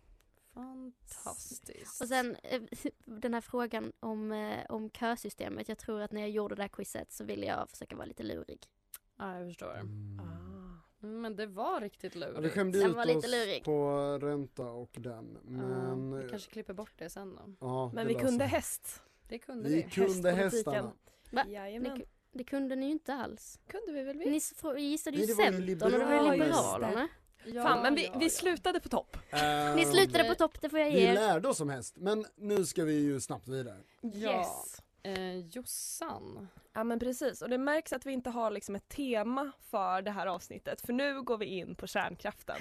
Fantastiskt. 0.53 2.01
Och 2.01 2.07
sen 2.07 2.35
eh, 2.43 2.61
den 3.05 3.33
här 3.33 3.41
frågan 3.41 3.91
om, 3.99 4.31
eh, 4.31 4.65
om 4.69 4.89
kösystemet. 4.89 5.69
Jag 5.69 5.77
tror 5.77 6.01
att 6.01 6.11
när 6.11 6.21
jag 6.21 6.29
gjorde 6.29 6.55
det 6.55 6.61
här 6.61 6.67
quizet 6.69 7.11
så 7.11 7.23
ville 7.23 7.45
jag 7.45 7.69
försöka 7.69 7.95
vara 7.95 8.05
lite 8.05 8.23
lurig. 8.23 8.67
Ja, 9.17 9.37
jag 9.39 9.47
förstår. 9.49 9.73
Mm. 9.75 10.19
Mm, 11.03 11.21
Men 11.21 11.35
det 11.35 11.45
var 11.45 11.81
riktigt 11.81 12.15
lurigt. 12.15 12.35
Ja, 12.35 12.41
vi 12.41 12.49
skämde 12.49 12.77
ut 12.83 12.95
var 12.95 13.05
lite 13.05 13.17
oss 13.17 13.27
lurig. 13.31 13.63
på 13.63 13.91
ränta 14.21 14.63
och 14.63 14.91
den. 14.99 15.37
Men, 15.43 16.11
Ja, 16.11 16.17
vi 16.17 16.29
kanske 16.29 16.51
klipper 16.51 16.73
bort 16.73 16.93
det 16.97 17.09
sen 17.09 17.35
då. 17.35 17.55
ja, 17.59 17.91
Men 17.93 18.07
vi 18.07 18.13
löser 18.13 18.25
kunde 18.27 18.45
häst. 18.45 19.03
Det 19.27 19.39
kunde 19.39 19.69
Vi 19.69 19.75
vi. 19.75 19.89
kunde 19.89 20.31
hästarna. 20.31 20.93
Va? 21.31 21.45
Jajamän. 21.47 22.01
Det 22.31 22.43
kunde 22.43 22.75
ni 22.75 22.85
ju 22.85 22.91
inte 22.91 23.13
alls. 23.13 23.59
Kunde 23.67 23.91
vi 23.91 24.03
väl? 24.03 24.17
Ni 24.17 24.37
s- 24.37 24.53
gissade 24.77 25.17
ju 25.17 25.25
Nej, 25.25 25.27
det 25.27 25.33
var 25.33 25.43
ju 25.43 25.77
Centern 25.77 25.93
och 25.93 25.99
det 25.99 26.05
var 26.05 26.13
ju 26.13 26.31
Liberalerna. 26.31 26.45
Liberalerna. 26.45 27.07
Ja, 27.45 27.63
Fan, 27.63 27.81
men 27.81 27.95
vi, 27.95 28.05
ja, 28.05 28.13
vi 28.19 28.25
ja. 28.25 28.29
slutade 28.29 28.79
på 28.79 28.89
topp. 28.89 29.17
Ni 29.33 29.39
Ehm, 29.39 29.91
slutade 29.91 30.23
på 30.23 30.35
topp, 30.35 30.61
det 30.61 30.69
får 30.69 30.79
jag 30.79 30.91
Vi 30.91 30.99
ge 30.99 31.07
er. 31.07 31.13
lärde 31.13 31.47
oss 31.47 31.57
som 31.57 31.69
häst, 31.69 31.97
men 31.97 32.25
nu 32.35 32.65
ska 32.65 32.83
vi 32.83 32.93
ju 32.93 33.19
snabbt 33.21 33.47
vidare. 33.47 33.77
Ja. 34.01 34.39
Yes. 34.39 34.81
Eh, 35.03 35.37
Jossan. 35.37 36.47
Ja 36.73 36.83
men 36.83 36.99
precis 36.99 37.41
och 37.41 37.49
det 37.49 37.57
märks 37.57 37.93
att 37.93 38.05
vi 38.05 38.11
inte 38.11 38.29
har 38.29 38.51
liksom 38.51 38.75
ett 38.75 38.89
tema 38.89 39.51
för 39.61 40.01
det 40.01 40.11
här 40.11 40.27
avsnittet 40.27 40.81
för 40.81 40.93
nu 40.93 41.21
går 41.21 41.37
vi 41.37 41.45
in 41.45 41.75
på 41.75 41.87
kärnkraften. 41.87 42.57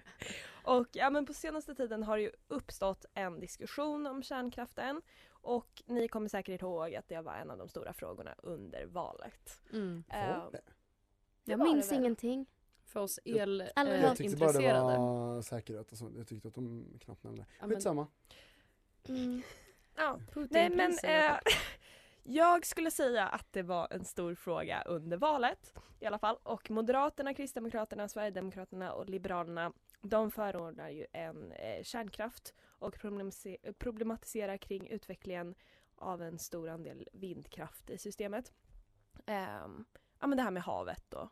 och 0.64 0.86
ja 0.92 1.10
men 1.10 1.26
på 1.26 1.32
senaste 1.34 1.74
tiden 1.74 2.02
har 2.02 2.16
det 2.16 2.22
ju 2.22 2.30
uppstått 2.48 3.04
en 3.14 3.40
diskussion 3.40 4.06
om 4.06 4.22
kärnkraften 4.22 5.02
och 5.42 5.82
ni 5.86 6.08
kommer 6.08 6.28
säkert 6.28 6.62
ihåg 6.62 6.94
att 6.94 7.08
det 7.08 7.20
var 7.20 7.34
en 7.34 7.50
av 7.50 7.58
de 7.58 7.68
stora 7.68 7.92
frågorna 7.92 8.34
under 8.38 8.86
valet. 8.86 9.60
Mm. 9.72 10.04
Det? 10.08 10.60
Jag 11.44 11.58
det 11.58 11.64
minns 11.64 11.92
ingenting. 11.92 12.46
För 12.84 13.00
oss 13.00 13.20
el 13.24 13.70
Aldrig 13.74 13.98
eh. 13.98 14.04
Jag 14.04 14.16
tyckte 14.16 14.36
bara 14.36 14.52
det 14.52 14.58
intresserade. 14.58 14.98
var 14.98 15.42
säkerhet 15.42 15.92
och 15.92 15.98
så. 15.98 16.10
Jag 16.16 16.28
tyckte 16.28 16.48
att 16.48 16.54
de 16.54 16.86
knappt 17.00 17.24
nämnde. 17.24 17.46
Men- 17.60 17.70
Skitsamma. 17.70 18.06
Mm. 19.08 19.42
ja. 19.96 20.18
Nej 20.50 20.70
men 20.70 20.98
eh, 21.04 21.38
jag 22.22 22.66
skulle 22.66 22.90
säga 22.90 23.28
att 23.28 23.52
det 23.52 23.62
var 23.62 23.88
en 23.90 24.04
stor 24.04 24.34
fråga 24.34 24.82
under 24.82 25.16
valet 25.16 25.74
i 26.00 26.06
alla 26.06 26.18
fall 26.18 26.36
och 26.42 26.70
Moderaterna, 26.70 27.34
Kristdemokraterna, 27.34 28.08
Sverigedemokraterna 28.08 28.92
och 28.92 29.08
Liberalerna 29.08 29.72
de 30.00 30.30
förordar 30.30 30.88
ju 30.88 31.06
en 31.12 31.52
eh, 31.52 31.82
kärnkraft 31.82 32.54
och 32.82 32.94
problematise- 32.96 33.72
problematiserar 33.78 34.56
kring 34.56 34.88
utvecklingen 34.88 35.54
av 35.96 36.22
en 36.22 36.38
stor 36.38 36.68
andel 36.68 37.08
vindkraft 37.12 37.90
i 37.90 37.98
systemet. 37.98 38.52
Ehm, 39.26 39.84
ja 40.20 40.26
men 40.26 40.36
det 40.36 40.42
här 40.42 40.50
med 40.50 40.62
havet 40.62 41.14
och, 41.14 41.28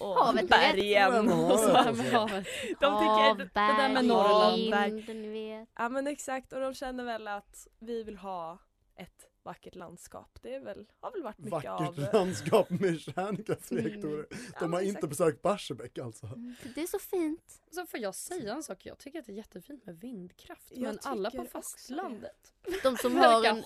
och 0.00 0.14
Havet, 0.16 0.48
bergen 0.48 1.28
och 1.28 1.30
så. 1.30 1.36
havet, 1.46 1.60
Så 1.60 1.72
här 1.76 1.92
med 1.92 2.12
havet. 2.12 2.46
De 2.62 2.74
tycker, 2.74 3.28
Hav, 3.28 3.38
det 3.38 3.50
där 3.54 3.88
med 3.88 3.94
berg, 3.94 4.06
Norrland. 4.06 4.70
vet. 5.32 5.68
Ja 5.76 5.88
men 5.88 6.06
exakt 6.06 6.52
och 6.52 6.60
de 6.60 6.74
känner 6.74 7.04
väl 7.04 7.28
att 7.28 7.66
vi 7.78 8.02
vill 8.02 8.16
ha 8.16 8.58
ett 8.96 9.27
vackert 9.48 9.74
landskap. 9.74 10.38
Det 10.42 10.54
är 10.54 10.60
väl, 10.60 10.86
har 11.00 11.12
väl 11.12 11.22
varit 11.22 11.38
mycket 11.38 11.52
Vackert 11.52 11.88
av... 11.88 12.08
landskap 12.12 12.70
med 12.70 13.00
kärnkraftsreaktorer. 13.00 14.26
Ja, 14.54 14.60
De 14.60 14.72
har 14.72 14.80
inte 14.80 14.90
exakt. 14.98 15.08
besökt 15.08 15.42
Barsebäck 15.42 15.98
alltså. 15.98 16.26
Mm, 16.26 16.54
Det 16.74 16.82
är 16.82 16.86
så 16.86 16.98
fint. 16.98 17.62
Så 17.70 17.86
får 17.86 18.00
jag 18.00 18.14
säga 18.14 18.54
en 18.54 18.62
sak? 18.62 18.86
Jag 18.86 18.98
tycker 18.98 19.18
att 19.18 19.26
det 19.26 19.32
är 19.32 19.36
jättefint 19.36 19.86
med 19.86 20.00
vindkraft. 20.00 20.70
Jag 20.70 20.80
men 20.80 20.98
alla 21.02 21.30
på 21.30 21.44
fastlandet 21.44 22.54
De 22.82 22.96
som 22.96 23.16
har, 23.16 23.44
en, 23.44 23.62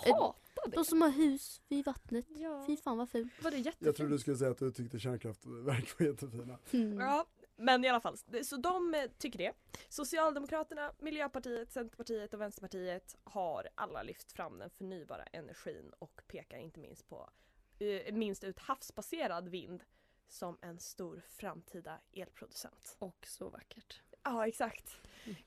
de 0.75 0.85
som 0.85 1.03
har 1.03 1.11
hus 1.11 1.61
vid 1.69 1.85
vattnet. 1.85 2.27
Ja. 2.29 2.65
Fy 2.67 2.77
fan 2.77 2.99
vad 2.99 3.11
fult. 3.11 3.33
Var 3.43 3.51
det 3.51 3.57
jättefint? 3.57 3.87
Jag 3.87 3.97
trodde 3.97 4.13
du 4.15 4.19
skulle 4.19 4.37
säga 4.37 4.51
att 4.51 4.59
du 4.59 4.71
tyckte 4.71 4.99
kärnkraftverk 4.99 5.99
var 6.01 6.07
jättefina. 6.07 6.59
Mm. 6.71 6.99
Ja, 7.01 7.27
men 7.63 7.85
i 7.85 7.89
alla 7.89 8.01
fall, 8.01 8.17
så 8.45 8.57
de 8.57 8.95
eh, 8.95 9.11
tycker 9.19 9.39
det. 9.39 9.53
Socialdemokraterna, 9.89 10.93
Miljöpartiet, 10.99 11.73
Centerpartiet 11.73 12.35
och 12.35 12.41
Vänsterpartiet 12.41 13.17
har 13.25 13.69
alla 13.75 14.03
lyft 14.03 14.33
fram 14.33 14.59
den 14.59 14.71
förnybara 14.71 15.23
energin 15.23 15.93
och 15.99 16.23
pekar 16.27 16.59
inte 16.59 16.81
minst 16.81 17.09
på 17.09 17.31
eh, 17.79 18.15
minst 18.15 18.45
ut 18.45 18.59
havsbaserad 18.59 19.49
vind 19.49 19.85
som 20.29 20.59
en 20.61 20.79
stor 20.79 21.23
framtida 21.29 22.01
elproducent. 22.13 22.97
Och 22.99 23.27
så 23.27 23.51
vackert. 23.51 24.03
Ja, 24.23 24.47
exakt. 24.47 25.01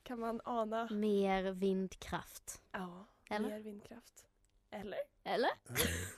Kan 0.04 0.20
man 0.20 0.42
ana? 0.44 0.90
Mer 0.92 1.44
vindkraft. 1.52 2.62
Ja, 2.72 3.06
Eller? 3.30 3.50
mer 3.50 3.60
vindkraft. 3.60 4.28
Eller? 4.82 5.00
Eller? 5.24 5.50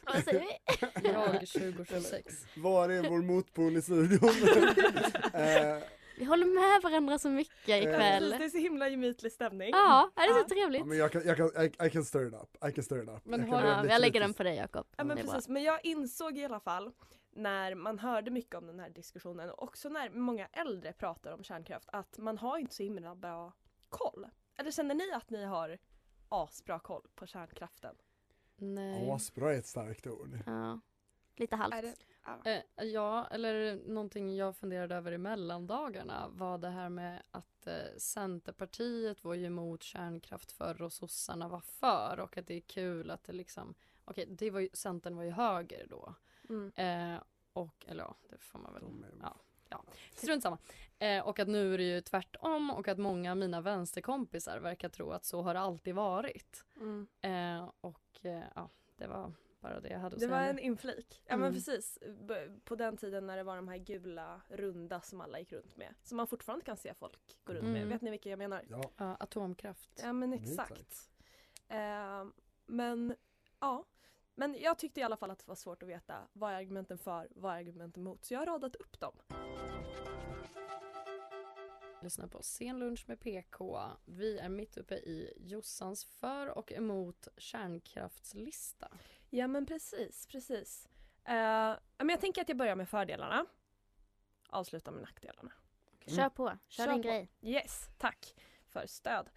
Vad 0.05 0.23
säger 0.23 0.39
vi? 0.39 1.09
Jag 1.09 1.47
2026. 1.47 2.45
Var 2.57 2.89
är 2.89 3.09
vår 3.09 3.21
motpol 3.21 3.77
i 3.77 3.81
studion? 3.81 4.29
eh, 5.33 5.77
Vi 6.17 6.25
håller 6.25 6.45
med 6.45 6.81
varandra 6.83 7.19
så 7.19 7.29
mycket 7.29 7.65
Precis, 7.65 7.81
ikväll. 7.83 8.29
det 8.29 8.45
är 8.45 8.49
så 8.49 8.57
himla 8.57 8.89
gemytlig 8.89 9.31
stämning. 9.31 9.69
Ja, 9.73 10.11
det 10.15 10.21
är 10.21 10.27
Ja. 10.27 10.43
så 10.43 10.49
trevligt. 10.49 10.79
ja, 10.79 10.85
men 10.85 10.97
jag 10.97 11.11
kan, 11.11 11.21
jag 11.25 11.37
kan, 11.37 11.47
I, 11.63 11.87
I 11.87 11.89
can 11.89 12.05
stir 12.05 12.27
it 12.27 12.33
up. 12.33 12.65
I 12.69 12.71
can 12.71 12.83
stir 12.83 13.03
it 13.03 13.09
up. 13.09 13.25
Men 13.25 13.39
jag 13.39 13.47
har 13.47 13.65
Ja, 13.67 13.85
jag 13.89 14.01
lägger 14.01 14.19
den 14.19 14.33
på 14.33 14.43
dig 14.43 14.55
Jakob. 14.55 14.87
Ja 14.97 15.03
men 15.03 15.25
bra. 15.25 15.39
men 15.47 15.63
jag 15.63 15.85
insåg 15.85 16.37
i 16.37 16.45
alla 16.45 16.59
fall 16.59 16.91
när 17.31 17.75
man 17.75 17.99
hörde 17.99 18.31
mycket 18.31 18.55
om 18.55 18.67
den 18.67 18.79
här 18.79 18.89
diskussionen 18.89 19.49
och 19.49 19.63
också 19.63 19.89
när 19.89 20.09
många 20.09 20.47
äldre 20.53 20.93
pratar 20.93 21.31
om 21.31 21.43
kärnkraft 21.43 21.89
att 21.91 22.17
man 22.17 22.37
har 22.37 22.57
inte 22.57 22.75
så 22.75 22.83
himla 22.83 23.15
bra 23.15 23.53
koll. 23.89 24.27
Eller 24.59 24.71
känner 24.71 24.95
ni 24.95 25.11
att 25.11 25.29
ni 25.29 25.45
har 25.45 25.77
asbra 26.29 26.79
koll 26.79 27.07
på 27.15 27.25
kärnkraften? 27.27 27.95
Nej. 28.57 29.11
Asbra 29.11 29.53
är 29.53 29.57
ett 29.57 29.65
starkt 29.65 30.07
ord. 30.07 30.39
Ja. 30.45 30.79
Lite 31.35 31.55
halvt. 31.55 31.81
Det, 31.81 31.95
ja. 32.43 32.51
Eh, 32.77 32.85
ja, 32.85 33.27
eller 33.31 33.75
någonting 33.87 34.35
jag 34.35 34.55
funderade 34.55 34.95
över 34.95 35.11
i 35.11 35.17
mellandagarna 35.17 36.27
var 36.29 36.57
det 36.57 36.69
här 36.69 36.89
med 36.89 37.23
att 37.31 37.67
eh, 37.67 37.73
Centerpartiet 37.97 39.23
var 39.23 39.33
ju 39.33 39.45
emot 39.45 39.83
kärnkraft 39.83 40.51
förr 40.51 40.81
och 40.81 40.93
sossarna 40.93 41.47
var 41.47 41.59
för 41.59 42.19
och 42.19 42.37
att 42.37 42.47
det 42.47 42.53
är 42.53 42.59
kul 42.61 43.11
att 43.11 43.23
det 43.23 43.33
liksom, 43.33 43.75
okej, 44.05 44.25
det 44.29 44.51
var 44.51 44.59
ju, 44.59 44.69
Centern 44.73 45.15
var 45.15 45.23
ju 45.23 45.31
höger 45.31 45.87
då. 45.89 46.13
Mm. 46.49 46.71
Eh, 47.15 47.21
och, 47.53 47.85
eller 47.87 48.03
ja, 48.03 48.15
det 48.29 48.37
får 48.37 48.59
man 48.59 48.73
väl, 48.73 48.81
De 48.83 49.03
är- 49.03 49.11
ja, 49.21 49.35
ja, 49.69 49.83
strunt 50.13 50.43
samma. 50.43 50.57
Eh, 50.99 51.27
och 51.27 51.39
att 51.39 51.47
nu 51.47 51.73
är 51.73 51.77
det 51.77 51.83
ju 51.83 52.01
tvärtom 52.01 52.71
och 52.71 52.87
att 52.87 52.97
många 52.97 53.31
av 53.31 53.37
mina 53.37 53.61
vänsterkompisar 53.61 54.59
verkar 54.59 54.89
tro 54.89 55.11
att 55.11 55.25
så 55.25 55.41
har 55.41 55.53
det 55.53 55.59
alltid 55.59 55.95
varit. 55.95 56.65
Mm. 56.79 57.07
Eh, 57.21 57.69
och 57.81 58.25
eh, 58.25 58.43
ja, 58.55 58.69
det 58.97 59.07
var 59.07 59.33
bara 59.59 59.79
det 59.79 59.89
jag 59.89 59.99
hade 59.99 60.15
att 60.15 60.19
Det 60.19 60.27
säga. 60.27 60.31
var 60.41 60.47
en 60.47 60.59
inflik. 60.59 61.21
Ja 61.25 61.37
men 61.37 61.41
Mm. 61.45 61.53
precis. 61.53 61.97
B- 62.27 62.59
På 62.63 62.75
den 62.75 62.97
tiden 62.97 63.27
när 63.27 63.37
det 63.37 63.43
var 63.43 63.55
de 63.55 63.67
här 63.67 63.77
gula 63.77 64.41
runda 64.49 65.01
som 65.01 65.21
alla 65.21 65.39
gick 65.39 65.51
runt 65.51 65.77
med. 65.77 65.93
Som 66.03 66.17
man 66.17 66.27
fortfarande 66.27 66.65
kan 66.65 66.77
se 66.77 66.93
folk 66.93 67.37
gå 67.43 67.53
runt 67.53 67.63
med. 67.65 67.77
Mm. 67.77 67.89
Vet 67.89 68.01
ni 68.01 68.11
vilka 68.11 68.29
jag 68.29 68.39
menar? 68.39 68.63
Ja. 68.69 68.91
Ja, 68.97 69.15
atomkraft. 69.19 69.89
Ja 70.03 70.13
men 70.13 70.33
exakt. 70.33 71.09
Eh, 71.67 72.25
men 72.65 73.15
ja. 73.59 73.85
Men 74.39 74.55
jag 74.59 74.77
tyckte 74.77 74.99
i 74.99 75.03
alla 75.03 75.17
fall 75.17 75.31
att 75.31 75.39
det 75.39 75.47
var 75.47 75.55
svårt 75.55 75.83
att 75.83 75.89
veta 75.89 76.27
vad 76.33 76.51
är 76.51 76.55
argumenten 76.55 76.97
för, 76.97 77.27
vad 77.35 77.53
är 77.53 77.57
argumenten 77.57 78.03
emot. 78.03 78.25
Så 78.25 78.33
jag 78.33 78.39
har 78.41 78.45
radat 78.45 78.75
upp 78.75 78.99
dem. 78.99 79.15
lyssnar 82.01 82.27
på 82.27 82.43
Sen 82.43 82.79
lunch 82.79 83.03
med 83.07 83.19
PK. 83.19 83.81
Vi 84.05 84.37
är 84.39 84.49
mitt 84.49 84.77
uppe 84.77 84.95
i 84.95 85.33
Jossans 85.37 86.05
för 86.05 86.47
och 86.47 86.71
emot 86.71 87.27
kärnkraftslista. 87.37 88.91
Ja 89.29 89.47
men 89.47 89.65
precis, 89.65 90.27
precis. 90.27 90.89
Ja, 91.23 91.79
men 91.97 92.09
jag 92.09 92.21
tänker 92.21 92.41
att 92.41 92.49
jag 92.49 92.57
börjar 92.57 92.75
med 92.75 92.89
fördelarna. 92.89 93.45
Avslutar 94.49 94.91
med 94.91 95.01
nackdelarna. 95.01 95.51
Kör 96.07 96.29
på, 96.29 96.57
kör, 96.67 96.85
Kör 96.85 96.93
din 96.93 97.01
på. 97.01 97.07
grej. 97.07 97.31
Yes, 97.41 97.89
tack 97.97 98.35
för 98.67 98.87
stöd. 98.87 99.29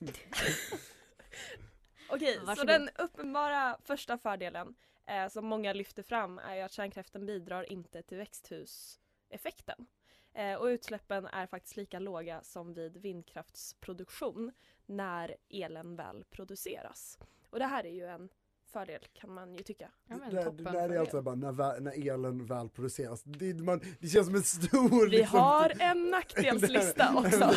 Okej, 2.08 2.34
så 2.38 2.44
Varsågod. 2.44 2.66
den 2.66 2.90
uppenbara 2.98 3.78
första 3.84 4.18
fördelen 4.18 4.74
eh, 5.06 5.28
som 5.28 5.46
många 5.46 5.72
lyfter 5.72 6.02
fram 6.02 6.38
är 6.38 6.56
ju 6.56 6.62
att 6.62 6.72
kärnkraften 6.72 7.26
bidrar 7.26 7.72
inte 7.72 8.02
till 8.02 8.18
växthuseffekten. 8.18 9.86
Eh, 10.32 10.54
och 10.54 10.64
utsläppen 10.64 11.26
är 11.26 11.46
faktiskt 11.46 11.76
lika 11.76 11.98
låga 11.98 12.42
som 12.42 12.74
vid 12.74 12.96
vindkraftsproduktion 12.96 14.52
när 14.86 15.36
elen 15.48 15.96
väl 15.96 16.24
produceras. 16.24 17.18
Och 17.50 17.58
det 17.58 17.66
här 17.66 17.84
är 17.86 17.92
ju 17.92 18.06
en 18.06 18.28
fördel 18.74 19.00
kan 19.20 19.34
man 19.34 19.54
ju 19.54 19.62
tycka. 19.62 19.90
Ja, 20.08 20.16
men 20.16 20.34
Det, 20.34 20.62
där 20.62 20.88
är 20.90 20.98
alltså 20.98 21.22
bara 21.22 21.34
när, 21.34 21.80
när 21.80 22.08
elen 22.14 22.46
väl 22.46 22.68
produceras. 22.68 23.22
Det, 23.22 23.54
man, 23.54 23.80
det 24.00 24.08
känns 24.08 24.26
som 24.26 24.34
en 24.34 24.42
stor... 24.42 25.04
Vi 25.10 25.16
liksom- 25.18 25.38
har 25.38 25.72
en 25.78 26.10
nackdelslista 26.10 27.12
också. 27.16 27.38
Man- 27.38 27.54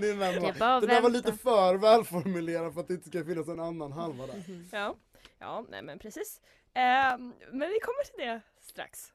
det 0.00 0.12
där- 0.12 0.80
Det 0.80 0.86
där 0.86 1.02
var 1.02 1.10
lite 1.10 1.32
för 1.32 1.74
välformulerad 1.74 2.74
för 2.74 2.80
att 2.80 2.88
det 2.88 2.94
inte 2.94 3.08
ska 3.08 3.24
finnas 3.24 3.48
en 3.48 3.60
annan 3.60 3.92
halva 3.92 4.26
där. 4.26 4.44
Ja, 4.72 4.96
ja 5.38 5.64
nej 5.70 5.82
men 5.82 5.98
precis. 5.98 6.40
Ehm, 6.74 7.32
men 7.52 7.68
vi 7.68 7.78
kommer 7.80 8.04
till 8.04 8.26
det 8.26 8.40
strax. 8.60 9.12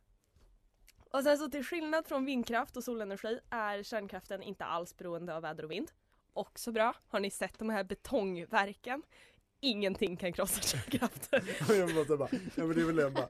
Och 1.11 1.23
sen 1.23 1.37
så 1.37 1.49
till 1.49 1.63
skillnad 1.63 2.05
från 2.07 2.25
vindkraft 2.25 2.77
och 2.77 2.83
solenergi 2.83 3.39
är 3.49 3.83
kärnkraften 3.83 4.43
inte 4.43 4.65
alls 4.65 4.97
beroende 4.97 5.35
av 5.35 5.41
väder 5.41 5.63
och 5.65 5.71
vind. 5.71 5.91
Också 6.33 6.71
bra. 6.71 6.93
Har 7.07 7.19
ni 7.19 7.31
sett 7.31 7.59
de 7.59 7.69
här 7.69 7.83
betongverken? 7.83 9.03
Ingenting 9.59 10.17
kan 10.17 10.33
krossa 10.33 10.61
kärnkraften. 10.61 11.41
Jag 11.77 12.07
så 12.07 12.17
bara, 12.17 12.29
ja 12.31 12.65
men 12.65 12.75
det 12.75 12.81
är 12.81 12.85
väl 12.85 12.95
det 12.95 13.09
bara, 13.09 13.29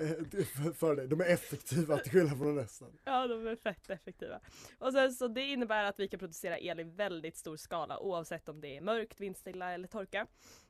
eh, 0.00 0.44
för, 0.44 0.72
för 0.72 0.96
det. 0.96 1.06
De 1.06 1.20
är 1.20 1.24
effektiva 1.24 1.98
till 1.98 2.12
skillnad 2.12 2.38
från 2.38 2.56
resten. 2.56 2.98
Ja, 3.04 3.26
de 3.26 3.46
är 3.46 3.56
fett 3.56 3.90
effektiva. 3.90 4.40
Och 4.78 4.92
sen 4.92 5.12
så 5.12 5.28
det 5.28 5.42
innebär 5.42 5.84
att 5.84 6.00
vi 6.00 6.08
kan 6.08 6.18
producera 6.18 6.58
el 6.58 6.80
i 6.80 6.82
väldigt 6.82 7.36
stor 7.36 7.56
skala 7.56 7.98
oavsett 7.98 8.48
om 8.48 8.60
det 8.60 8.76
är 8.76 8.80
mörkt, 8.80 9.20
vindstilla 9.20 9.72
eller 9.72 9.88
torka. 9.88 10.26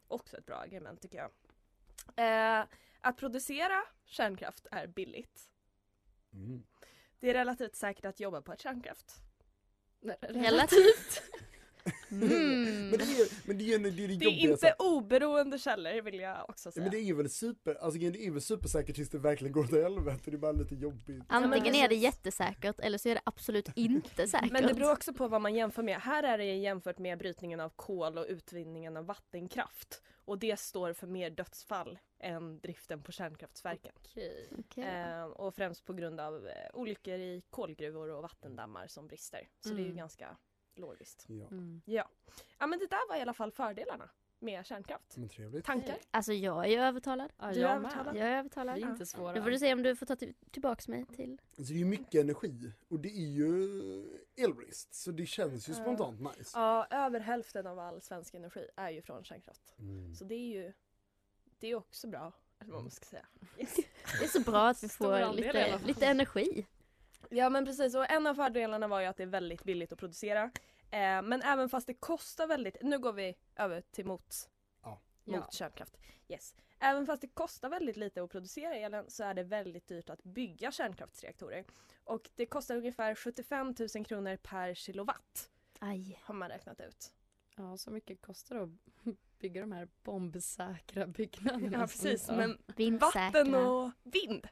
Också 0.08 0.36
ett 0.36 0.46
bra 0.46 0.56
argument 0.56 1.02
tycker 1.02 1.18
jag. 1.18 1.30
Eh, 2.16 2.66
att 3.00 3.16
producera 3.16 3.82
kärnkraft 4.04 4.66
är 4.70 4.86
billigt. 4.86 5.50
Mm. 6.32 6.64
Det 7.20 7.30
är 7.30 7.34
relativt 7.34 7.76
säkert 7.76 8.04
att 8.04 8.20
jobba 8.20 8.42
på 8.42 8.52
ett 8.52 8.60
kärnkraft. 8.60 9.14
Relativt. 10.20 11.22
Mm. 12.22 12.90
Men 12.90 12.98
det 12.98 13.04
är 13.04 13.46
men 13.46 13.58
det 13.58 13.74
är, 13.74 13.78
det 13.78 13.88
är 14.04 14.08
det 14.08 14.16
Det 14.16 14.24
är 14.26 14.50
inte 14.50 14.74
oberoende 14.78 15.58
källor 15.58 16.02
vill 16.02 16.20
jag 16.20 16.50
också 16.50 16.68
Ja, 16.68 16.72
säga. 16.72 16.82
men 16.82 16.90
det 16.92 16.98
är 16.98 17.14
väl 17.14 17.30
super, 17.30 17.74
alltså 17.74 17.98
det 18.00 18.26
är 18.26 18.30
väl 18.30 18.40
supersäkert 18.42 18.96
tills 18.96 19.10
det 19.10 19.18
verkligen 19.18 19.52
går 19.52 19.64
åt 19.64 19.72
helvete. 19.72 20.20
Det 20.30 20.36
är 20.36 20.38
bara 20.38 20.52
lite 20.52 20.74
jobbigt. 20.74 21.22
Antingen 21.28 21.74
är 21.74 21.88
det 21.88 21.94
jättesäkert 21.94 22.80
eller 22.80 22.98
så 22.98 23.08
är 23.08 23.14
det 23.14 23.20
absolut 23.24 23.68
inte 23.76 24.26
säkert. 24.28 24.52
Men 24.52 24.66
det 24.66 24.74
beror 24.74 24.92
också 24.92 25.12
på 25.14 25.28
vad 25.28 25.40
man 25.40 25.54
jämför 25.54 25.82
med. 25.82 26.00
Här 26.00 26.22
är 26.22 26.38
det 26.38 26.44
jämfört 26.44 26.98
med 26.98 27.18
brytningen 27.18 27.60
av 27.60 27.68
kol 27.76 28.18
och 28.18 28.26
utvinningen 28.28 28.96
av 28.96 29.06
vattenkraft. 29.06 30.02
Och 30.26 30.38
det 30.38 30.60
står 30.60 30.92
för 30.92 31.06
mer 31.06 31.30
dödsfall 31.30 31.98
än 32.20 32.58
driften 32.60 33.02
på 33.02 33.12
kärnkraftverken. 33.12 33.92
Okej. 33.96 34.48
Okej. 34.58 34.84
Eh, 34.84 35.24
och 35.24 35.54
främst 35.54 35.84
på 35.84 35.92
grund 35.92 36.20
av 36.20 36.46
eh, 36.46 36.52
olyckor 36.74 37.14
i 37.14 37.42
kolgruvor 37.50 38.10
och 38.10 38.22
vattendammar 38.22 38.86
som 38.86 39.06
brister. 39.06 39.48
Så 39.60 39.68
det 39.68 39.74
är 39.74 39.78
ju 39.78 39.84
Mm. 39.84 39.96
ganska 39.96 40.36
logiskt. 40.76 41.24
Ja, 41.28 41.46
Mm. 41.46 41.82
Ja. 41.84 42.08
ja 42.58 42.66
men 42.66 42.78
det 42.78 42.86
där 42.86 43.08
var 43.08 43.16
i 43.16 43.20
alla 43.20 43.34
fall 43.34 43.50
fördelarna 43.52 44.10
med 44.38 44.66
kärnkraft. 44.66 45.16
men 45.16 45.28
trevligt. 45.28 45.64
Tankar? 45.64 45.96
Alltså 46.10 46.32
jag 46.32 46.64
är 46.64 46.68
ju 46.68 46.76
övertalad. 46.80 47.32
Ja, 47.38 47.46
Du 47.52 47.58
är 47.58 47.62
jag 47.62 47.70
övertalad? 47.76 48.16
Jag 48.16 48.28
är 48.28 48.38
övertalad. 48.38 48.76
Vi 48.76 48.82
är 48.82 48.90
inte 48.90 49.06
svåra. 49.06 49.32
Nu 49.32 49.42
får 49.42 49.50
du 49.50 49.58
se 49.58 49.72
om 49.72 49.82
du 49.82 49.96
får 49.96 50.06
ta 50.06 50.16
till- 50.16 50.34
tillbaks 50.50 50.88
mig 50.88 51.06
till... 51.06 51.40
Alltså 51.58 51.72
det 51.72 51.76
är 51.76 51.78
ju 51.78 51.84
mycket 51.84 52.14
energi 52.20 52.72
och 52.88 53.00
det 53.00 53.08
är 53.08 53.28
ju 53.30 53.58
elbrist. 54.36 54.94
Så 54.94 55.10
det 55.10 55.26
känns 55.26 55.68
ju 55.68 55.72
Ja. 55.72 55.78
spontant 55.82 56.20
nice. 56.20 56.50
Ja, 56.58 56.86
över 56.90 57.20
hälften 57.20 57.66
av 57.66 57.78
all 57.78 58.00
svensk 58.00 58.34
energi 58.34 58.68
är 58.76 58.90
ju 58.90 59.02
från 59.02 59.24
kärnkraft. 59.24 59.74
Mm. 59.78 60.14
Så 60.14 60.24
det 60.24 60.34
är 60.34 60.48
ju 60.64 60.72
det 61.58 61.68
är 61.68 61.74
också 61.74 62.06
bra. 62.08 62.32
Eller 62.58 62.72
vad 62.72 62.82
man 62.82 62.90
ska 62.90 63.04
säga. 63.04 63.26
Yes. 63.58 63.74
Det 64.18 64.24
är 64.24 64.28
så 64.28 64.40
bra 64.40 64.68
att 64.68 64.82
vi 64.84 64.88
får 64.88 65.32
lite, 65.32 65.78
lite 65.86 66.06
energi. 66.06 66.66
Ja 67.30 67.48
men 67.50 67.64
precis 67.64 67.94
och 67.94 68.10
en 68.10 68.26
av 68.26 68.34
fördelarna 68.34 68.88
var 68.88 69.00
ju 69.00 69.06
att 69.06 69.16
det 69.16 69.22
är 69.22 69.26
väldigt 69.26 69.64
billigt 69.64 69.92
att 69.92 69.98
producera. 69.98 70.42
Eh, 70.90 71.22
men 71.22 71.42
även 71.42 71.68
fast 71.68 71.86
det 71.86 71.94
kostar 71.94 72.46
väldigt, 72.46 72.76
nu 72.82 72.98
går 72.98 73.12
vi 73.12 73.34
över 73.56 73.80
till 73.80 74.06
mot, 74.06 74.34
Ja. 74.82 75.00
mot 75.24 75.36
Ja. 75.36 75.48
kärnkraft. 75.50 75.96
Yes. 76.28 76.54
Även 76.78 77.06
fast 77.06 77.20
det 77.20 77.28
kostar 77.28 77.68
väldigt 77.68 77.96
lite 77.96 78.22
att 78.22 78.30
producera 78.30 78.74
elen 78.74 79.10
så 79.10 79.24
är 79.24 79.34
det 79.34 79.42
väldigt 79.42 79.86
dyrt 79.86 80.10
att 80.10 80.22
bygga 80.22 80.72
kärnkraftsreaktorer. 80.72 81.64
Och 82.04 82.30
det 82.34 82.46
kostar 82.46 82.76
ungefär 82.76 83.14
75 83.14 83.74
000 83.94 84.04
kronor 84.04 84.36
per 84.36 84.74
kilowatt 84.74 85.50
Aj. 85.78 86.18
har 86.22 86.34
man 86.34 86.48
räknat 86.48 86.80
ut. 86.80 87.12
Ja, 87.56 87.76
så 87.76 87.90
mycket 87.90 88.20
kostar 88.22 88.54
det 88.56 88.62
att 88.62 88.68
bygga 89.38 89.60
de 89.60 89.72
här 89.72 89.88
bombsäkra 90.02 91.06
byggnaderna. 91.16 91.78
Ja 91.78 91.86
precis 91.86 92.28
men 92.28 92.58
Vindsäkra. 92.76 93.20
vatten 93.20 93.54
och 93.54 93.90
vind, 94.02 94.48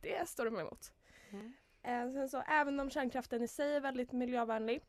det 0.00 0.28
står 0.28 0.44
de 0.44 0.58
emot. 0.58 0.92
Mm. 1.30 1.52
Eh, 1.86 2.12
sen 2.12 2.28
så, 2.28 2.40
även 2.48 2.80
om 2.80 2.90
kärnkraften 2.90 3.42
i 3.42 3.48
sig 3.48 3.74
är 3.76 3.80
väldigt 3.80 4.12
miljövänlig 4.12 4.80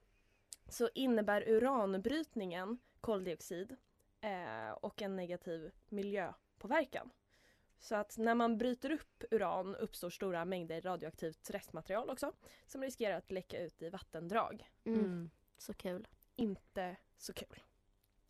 så 0.70 0.90
innebär 0.96 1.50
uranbrytningen 1.50 2.78
koldioxid 3.02 3.76
eh, 4.22 4.72
och 4.72 5.02
en 5.02 5.16
negativ 5.16 5.72
miljöpåverkan. 5.90 7.10
Så 7.80 7.96
att 7.96 8.18
när 8.18 8.36
man 8.36 8.58
bryter 8.58 8.92
upp 8.92 9.24
uran 9.32 9.76
uppstår 9.76 10.10
stora 10.10 10.46
mängder 10.46 10.82
radioaktivt 10.82 11.50
restmaterial 11.50 12.10
också 12.10 12.32
som 12.66 12.82
riskerar 12.82 13.18
att 13.18 13.32
läcka 13.32 13.60
ut 13.64 13.82
i 13.82 13.90
vattendrag. 13.90 14.72
Mm. 14.86 15.00
Mm. 15.00 15.30
Så 15.58 15.74
kul. 15.74 16.08
Inte 16.36 16.96
så 17.18 17.34
kul. 17.34 17.64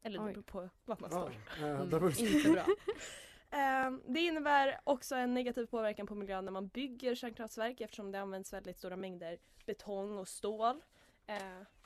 Eller 0.04 0.20
det 0.20 0.26
beror 0.34 0.44
på 0.44 0.70
var 0.86 0.98
man 1.00 1.10
står. 1.10 1.30
eh, 1.68 1.82
Mm. 1.82 2.36
Inte 2.36 2.50
bra. 2.52 2.66
Eh, 3.52 3.92
Det 4.08 4.20
innebär 4.20 4.80
också 4.84 5.16
en 5.16 5.34
negativ 5.34 5.66
påverkan 5.66 6.08
på 6.08 6.16
miljön 6.16 6.46
när 6.46 6.52
man 6.52 6.68
bygger 6.68 7.16
kärnkraftverk 7.16 7.82
eftersom 7.82 8.12
det 8.12 8.20
används 8.20 8.54
väldigt 8.54 8.78
stora 8.78 8.96
mängder 8.96 9.38
betong 9.66 10.18
och 10.18 10.28
stål. 10.28 10.82
Eh, 11.28 11.38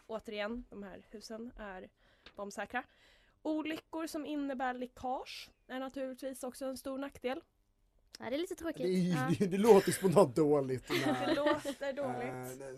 återigen, 0.07 0.65
de 0.69 0.83
här 0.83 1.05
husen 1.09 1.51
är 1.57 1.89
bombsäkra. 2.35 2.83
Olyckor 3.41 4.07
som 4.07 4.25
innebär 4.25 4.73
läckage 4.73 5.49
är 5.67 5.79
naturligtvis 5.79 6.43
också 6.43 6.65
en 6.65 6.77
stor 6.77 6.97
nackdel. 6.97 7.41
Ja, 8.19 8.29
det 8.29 8.35
är 8.35 8.39
lite 8.39 8.53
det, 8.53 8.57
tråkigt. 8.59 9.15
Ja. 9.15 9.29
det, 9.39 9.47
det 9.47 9.57
låter 9.57 9.91
spontant 9.91 10.35
dåligt. 10.35 10.87
Det 11.25 11.33
låter 11.35 11.87
Eh, 11.89 11.95
dåligt. 11.95 12.59
det- 12.59 12.73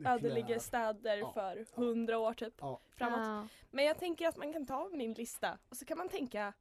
det- 0.00 0.08
Ödeligger 0.08 0.58
städer 0.58 1.16
Ja. 1.16 1.32
för 1.32 1.66
hundra 1.74 2.18
år 2.18 2.34
typ 2.34 2.54
Ja. 2.60 2.80
framåt. 2.90 3.18
Ja. 3.26 3.48
Men 3.70 3.84
jag 3.84 3.98
tänker 3.98 4.28
att 4.28 4.36
man 4.36 4.52
kan 4.52 4.66
ta 4.66 4.88
min 4.92 5.12
lista 5.12 5.58
och 5.68 5.76
så 5.76 5.84
kan 5.84 5.98
man 5.98 6.08
tänka 6.08 6.52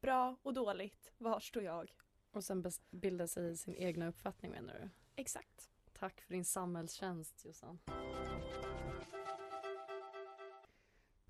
bra 0.00 0.36
och 0.42 0.54
dåligt, 0.54 1.12
var 1.18 1.40
står 1.40 1.62
jag? 1.62 1.92
Och 2.30 2.44
sen 2.44 2.64
bilda 2.90 3.26
sig 3.26 3.56
sin 3.56 3.74
egna 3.74 4.08
uppfattning 4.08 4.50
menar 4.50 4.74
du? 4.74 4.88
Exakt. 5.16 5.70
Tack 5.92 6.20
för 6.20 6.34
din 6.34 6.44
samhällstjänst 6.44 7.44
Jossan. 7.44 7.78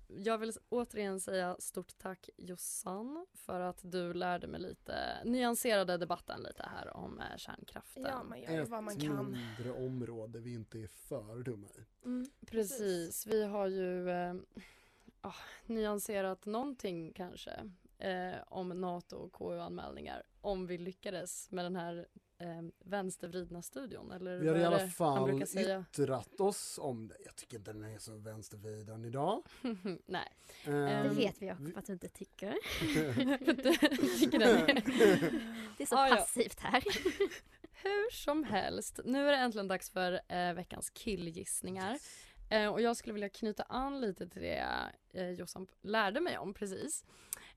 Jag 0.07 0.37
vill 0.37 0.53
återigen 0.69 1.19
säga 1.19 1.55
stort 1.59 1.97
tack 1.97 2.29
Jossan 2.37 3.25
för 3.33 3.59
att 3.59 3.79
du 3.83 4.13
lärde 4.13 4.47
mig 4.47 4.59
lite, 4.61 5.23
nyanserade 5.25 5.97
debatten 5.97 6.41
lite 6.43 6.63
här 6.63 6.97
om 6.97 7.19
eh, 7.19 7.37
kärnkraften. 7.37 8.03
Ja, 8.03 8.23
man 8.23 8.41
gör 8.41 8.51
ju 8.51 8.63
vad 8.63 8.83
man 8.83 8.97
Ett 8.97 9.03
kan. 9.03 9.31
mindre 9.31 9.71
område 9.85 10.39
vi 10.39 10.53
inte 10.53 10.79
är 10.79 10.87
för 10.87 11.43
dumma 11.43 11.67
i. 11.67 12.05
Mm, 12.05 12.29
Precis, 12.47 13.27
vi 13.27 13.43
har 13.43 13.67
ju 13.67 14.09
eh, 14.09 14.35
ah, 15.21 15.33
nyanserat 15.65 16.45
någonting 16.45 17.13
kanske 17.13 17.71
eh, 17.99 18.35
om 18.47 18.69
NATO 18.69 19.15
och 19.15 19.33
KU-anmälningar 19.33 20.23
om 20.41 20.67
vi 20.67 20.77
lyckades 20.77 21.51
med 21.51 21.65
den 21.65 21.75
här 21.75 22.07
eh, 22.37 22.61
vänstervridna 22.79 23.61
studion 23.61 24.11
eller 24.11 24.39
Vi 24.39 24.47
har 24.47 24.55
i 24.55 24.63
alla 24.65 24.87
fall 24.89 25.41
yttrat 25.41 26.39
oss 26.39 26.79
om 26.81 27.07
det. 27.07 27.15
Jag 27.25 27.35
tycker 27.35 27.57
inte 27.57 27.73
den 27.73 27.83
är 27.83 27.97
så 27.99 28.17
vänstervriden 28.17 29.05
idag. 29.05 29.43
Nej. 30.05 30.27
Ehm, 30.65 30.73
Det 30.73 31.09
Um, 31.09 31.15
vet 31.15 31.41
vi 31.41 31.45
Jakob 31.45 31.71
att 31.77 31.85
du 31.85 31.93
inte 31.93 32.07
tycker. 32.09 32.49
Tycker 34.19 34.39
Det 35.77 35.83
är 35.83 35.87
så 35.87 35.95
Ah, 35.97 36.09
passivt 36.15 36.59
här. 36.59 36.83
Hur 37.83 38.11
som 38.11 38.43
helst, 38.43 38.99
nu 39.05 39.27
är 39.27 39.31
det 39.31 39.37
äntligen 39.37 39.67
dags 39.67 39.89
för 39.89 40.21
eh, 40.27 40.53
veckans 40.53 40.89
killgissningar. 40.89 41.97
Eh, 42.49 42.67
och 42.67 42.81
jag 42.81 42.97
skulle 42.97 43.13
vilja 43.13 43.29
knyta 43.29 43.63
an 43.63 44.01
lite 44.01 44.27
till 44.27 44.41
det 44.41 44.65
eh, 45.13 45.29
Jossan 45.29 45.67
lärde 45.81 46.21
mig 46.21 46.37
om 46.37 46.53
precis. 46.53 47.05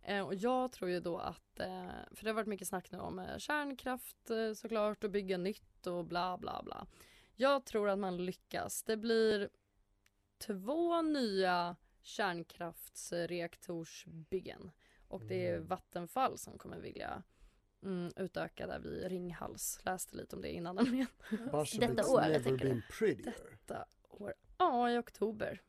Eh, 0.02 0.26
och 0.26 0.34
jag 0.34 0.72
tror 0.72 0.90
ju 0.90 1.00
då 1.00 1.18
att, 1.18 1.60
eh, 1.60 1.90
för 2.14 2.24
det 2.24 2.30
har 2.30 2.34
varit 2.34 2.46
mycket 2.46 2.68
snack 2.68 2.92
nu 2.92 2.98
om 2.98 3.18
eh, 3.18 3.38
kärnkraft 3.38 4.30
eh, 4.30 4.52
såklart 4.52 5.04
och 5.04 5.10
bygga 5.10 5.38
nytt 5.38 5.86
och 5.86 6.04
bla 6.04 6.38
bla 6.38 6.62
bla. 6.64 6.86
Jag 7.34 7.64
tror 7.64 7.88
att 7.88 7.98
man 7.98 8.24
lyckas. 8.24 8.82
Det 8.82 8.96
blir 8.96 9.48
två 10.38 11.02
nya 11.02 11.76
kärnkraftsreaktorsbyggen. 12.02 14.70
Och 15.08 15.24
det 15.24 15.46
är 15.46 15.54
Mm. 15.56 15.66
Vattenfall 15.66 16.38
som 16.38 16.58
kommer 16.58 16.78
vilja 16.78 17.22
mm, 17.82 18.12
utöka 18.16 18.66
där 18.66 18.78
vid 18.78 19.04
Ringhals. 19.04 19.80
Läste 19.82 20.16
lite 20.16 20.36
om 20.36 20.42
det 20.42 20.52
innan 20.52 20.76
nämligen. 20.84 21.06
Detta 21.78 22.06
året, 22.06 22.28
never 22.28 22.44
tänker. 22.44 22.82
Detta 23.24 23.84
år. 24.08 24.34
Ja, 24.58 24.90
i 24.90 24.98
oktober. 24.98 25.60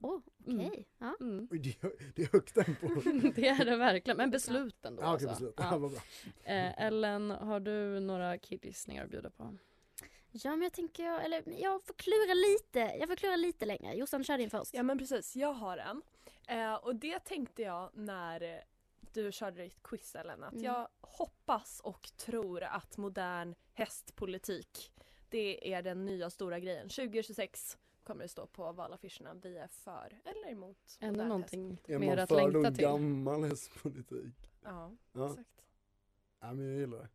Åh, 0.00 0.14
oh, 0.16 0.20
okej. 0.40 0.54
Mm. 0.66 0.84
Ja. 0.98 1.14
Mm. 1.20 1.48
Oj, 1.50 1.58
det, 1.58 1.82
är- 1.84 2.12
det 2.14 2.22
är 2.22 2.28
högt 2.32 2.54
tempo. 2.54 2.88
det 3.34 3.48
är 3.48 3.64
det 3.64 3.76
verkligen, 3.76 4.16
men 4.16 4.30
besluten 4.30 4.96
då 4.96 5.02
Ja, 5.02 5.14
okej, 5.14 5.28
alltså. 5.28 5.44
beslut. 5.44 5.54
Ja. 5.58 5.90
Ja. 6.44 6.52
Eh, 6.52 6.86
Ellen, 6.86 7.30
har 7.30 7.60
du 7.60 8.00
några 8.00 8.38
killgissningar 8.38 9.04
att 9.04 9.10
bjuda 9.10 9.30
på? 9.30 9.56
ja, 10.32 10.50
men 10.50 10.62
jag 10.62 10.72
tänker, 10.72 11.04
jag, 11.04 11.24
eller 11.24 11.42
jag 11.60 11.82
får 11.82 11.94
klura 11.94 12.34
lite. 12.34 12.78
Jag 12.98 13.08
får 13.08 13.16
klura 13.16 13.36
lite 13.36 13.66
längre. 13.66 13.94
Jossan, 13.94 14.24
kör 14.24 14.38
din 14.38 14.50
först. 14.50 14.74
Ja 14.74 14.82
men 14.82 14.98
precis, 14.98 15.36
jag 15.36 15.52
har 15.52 15.78
en. 15.78 16.02
Eh, 16.46 16.74
och 16.74 16.96
det 16.96 17.18
tänkte 17.18 17.62
jag 17.62 17.90
när 17.94 18.62
du 19.12 19.32
körde 19.32 19.62
ditt 19.62 19.82
quiz 19.82 20.14
Ellen, 20.14 20.42
att 20.44 20.52
Mm. 20.52 20.64
jag 20.64 20.88
hoppas 21.00 21.80
och 21.84 22.10
tror 22.16 22.62
att 22.62 22.96
modern 22.96 23.54
hästpolitik 23.74 24.92
det 25.28 25.72
är 25.74 25.82
den 25.82 26.04
nya 26.04 26.30
stora 26.30 26.58
grejen. 26.60 26.88
2026 26.88 27.78
kommer 28.02 28.22
det 28.22 28.28
stå 28.28 28.46
på 28.46 28.72
valaffischerna. 28.72 29.34
Vi 29.42 29.56
är 29.56 29.68
för 29.68 30.20
eller 30.24 30.50
emot 30.52 30.76
Ännu 31.00 31.12
modern 31.12 31.28
någonting 31.28 31.78
Är 31.86 31.98
mer 31.98 32.08
man 32.08 32.18
att 32.18 32.28
för 32.28 32.50
längta 32.52 32.70
till. 32.70 32.84
gammal 32.84 33.44
hästpolitik? 33.44 34.34
Ja, 34.62 34.92
Ja. 35.12 35.30
exakt. 35.30 35.50
Ja 36.40 36.52
men 36.54 36.66
jag 36.70 36.78
gillar 36.80 36.98
det. 36.98 37.08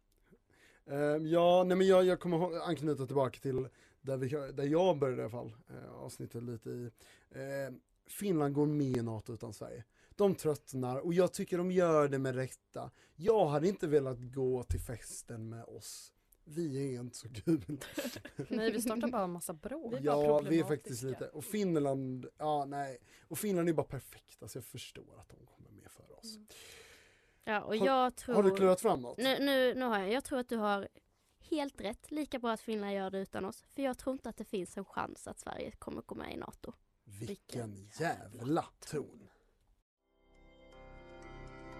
Ehm, 0.95 1.28
ja, 1.28 1.63
nej 1.63 1.78
men 1.78 1.88
jag, 1.88 2.06
jag 2.06 2.19
kommer 2.19 2.67
anknyta 2.69 3.06
tillbaka 3.06 3.39
till 3.39 3.67
där, 4.02 4.17
vi, 4.17 4.28
där 4.52 4.63
jag 4.65 4.98
började 5.00 5.21
i 5.21 5.26
alla 5.26 5.32
fall, 5.32 5.56
uh, 5.71 5.93
avsnittet 5.93 6.43
lite 6.43 6.69
i. 6.69 6.91
Ehm, 7.32 7.80
Finland 8.08 8.54
går 8.54 8.65
med 8.65 8.98
i 8.98 9.02
NATO 9.02 9.34
utan 9.34 9.54
Sverige. 9.54 9.84
De 10.15 10.36
tröttnar 10.36 10.98
och 11.00 11.13
jag 11.13 11.34
tycker 11.34 11.58
de 11.58 11.71
gör 11.71 12.08
det 12.08 12.19
med 12.19 12.36
rätta. 12.36 12.91
Jag 13.15 13.45
hade 13.48 13.67
inte 13.67 13.88
velat 13.88 14.17
gå 14.19 14.63
till 14.63 14.80
festen 14.80 15.50
med 15.50 15.63
oss. 15.63 16.13
Vi 16.47 16.95
är 16.95 16.99
inte 16.99 17.17
så 17.17 17.29
kul. 17.29 17.62
Nej, 18.49 18.71
vi 18.71 18.81
startar 18.81 19.08
bara 19.08 19.23
en 19.23 19.31
massa 19.31 19.53
bråk. 19.53 19.93
Vi 19.93 19.97
är 19.97 20.01
bara 20.03 20.25
ja, 20.25 20.39
vi 20.49 20.60
är 20.60 20.63
faktiskt 20.63 21.03
lite, 21.03 21.27
och 21.27 21.45
Finland, 21.45 22.27
ja 22.38 22.65
nej. 22.65 22.97
Och 23.27 23.38
Finland 23.39 23.69
är 23.69 23.73
bara 23.73 23.86
perfekta 23.86 24.47
så 24.47 24.58
jag 24.58 24.65
förstår 24.65 25.19
att 25.19 25.29
de 25.29 25.45
kommer 25.45 25.69
med 25.69 25.91
för 25.91 26.19
oss. 26.19 26.38
Ja, 27.43 27.62
och 27.62 27.75
Har- 27.77 27.86
jag 27.88 28.15
tror... 28.15 28.36
Har 28.36 28.43
du 28.43 28.55
klurat 28.55 28.81
fram 28.81 29.01
något? 29.01 29.17
Nu, 29.17 29.39
nu, 29.39 29.73
nu 29.73 29.86
har 29.86 29.99
jag. 29.99 30.12
Jag 30.12 30.23
tror 30.23 30.39
att 30.39 30.49
du 30.49 30.58
har 30.58 30.88
helt 31.39 31.81
rätt. 31.81 32.12
Lika 32.12 32.39
bra 32.39 32.51
att 32.51 32.62
Finland 32.62 32.93
gör 32.93 33.10
det 33.12 33.19
utan 33.19 33.45
oss. 33.45 33.63
För 33.75 33.81
jag 33.81 33.97
tror 33.97 34.13
inte 34.13 34.29
att 34.29 34.38
det 34.38 34.43
finns 34.45 34.77
en 34.77 34.86
chans 34.86 35.27
att 35.27 35.39
Sverige 35.39 35.71
kommer 35.71 36.01
gå 36.01 36.15
med 36.15 36.34
i 36.34 36.38
NATO. 36.38 36.73
Vilken 37.03 37.89
jävla 37.99 38.65
ton. 38.79 39.25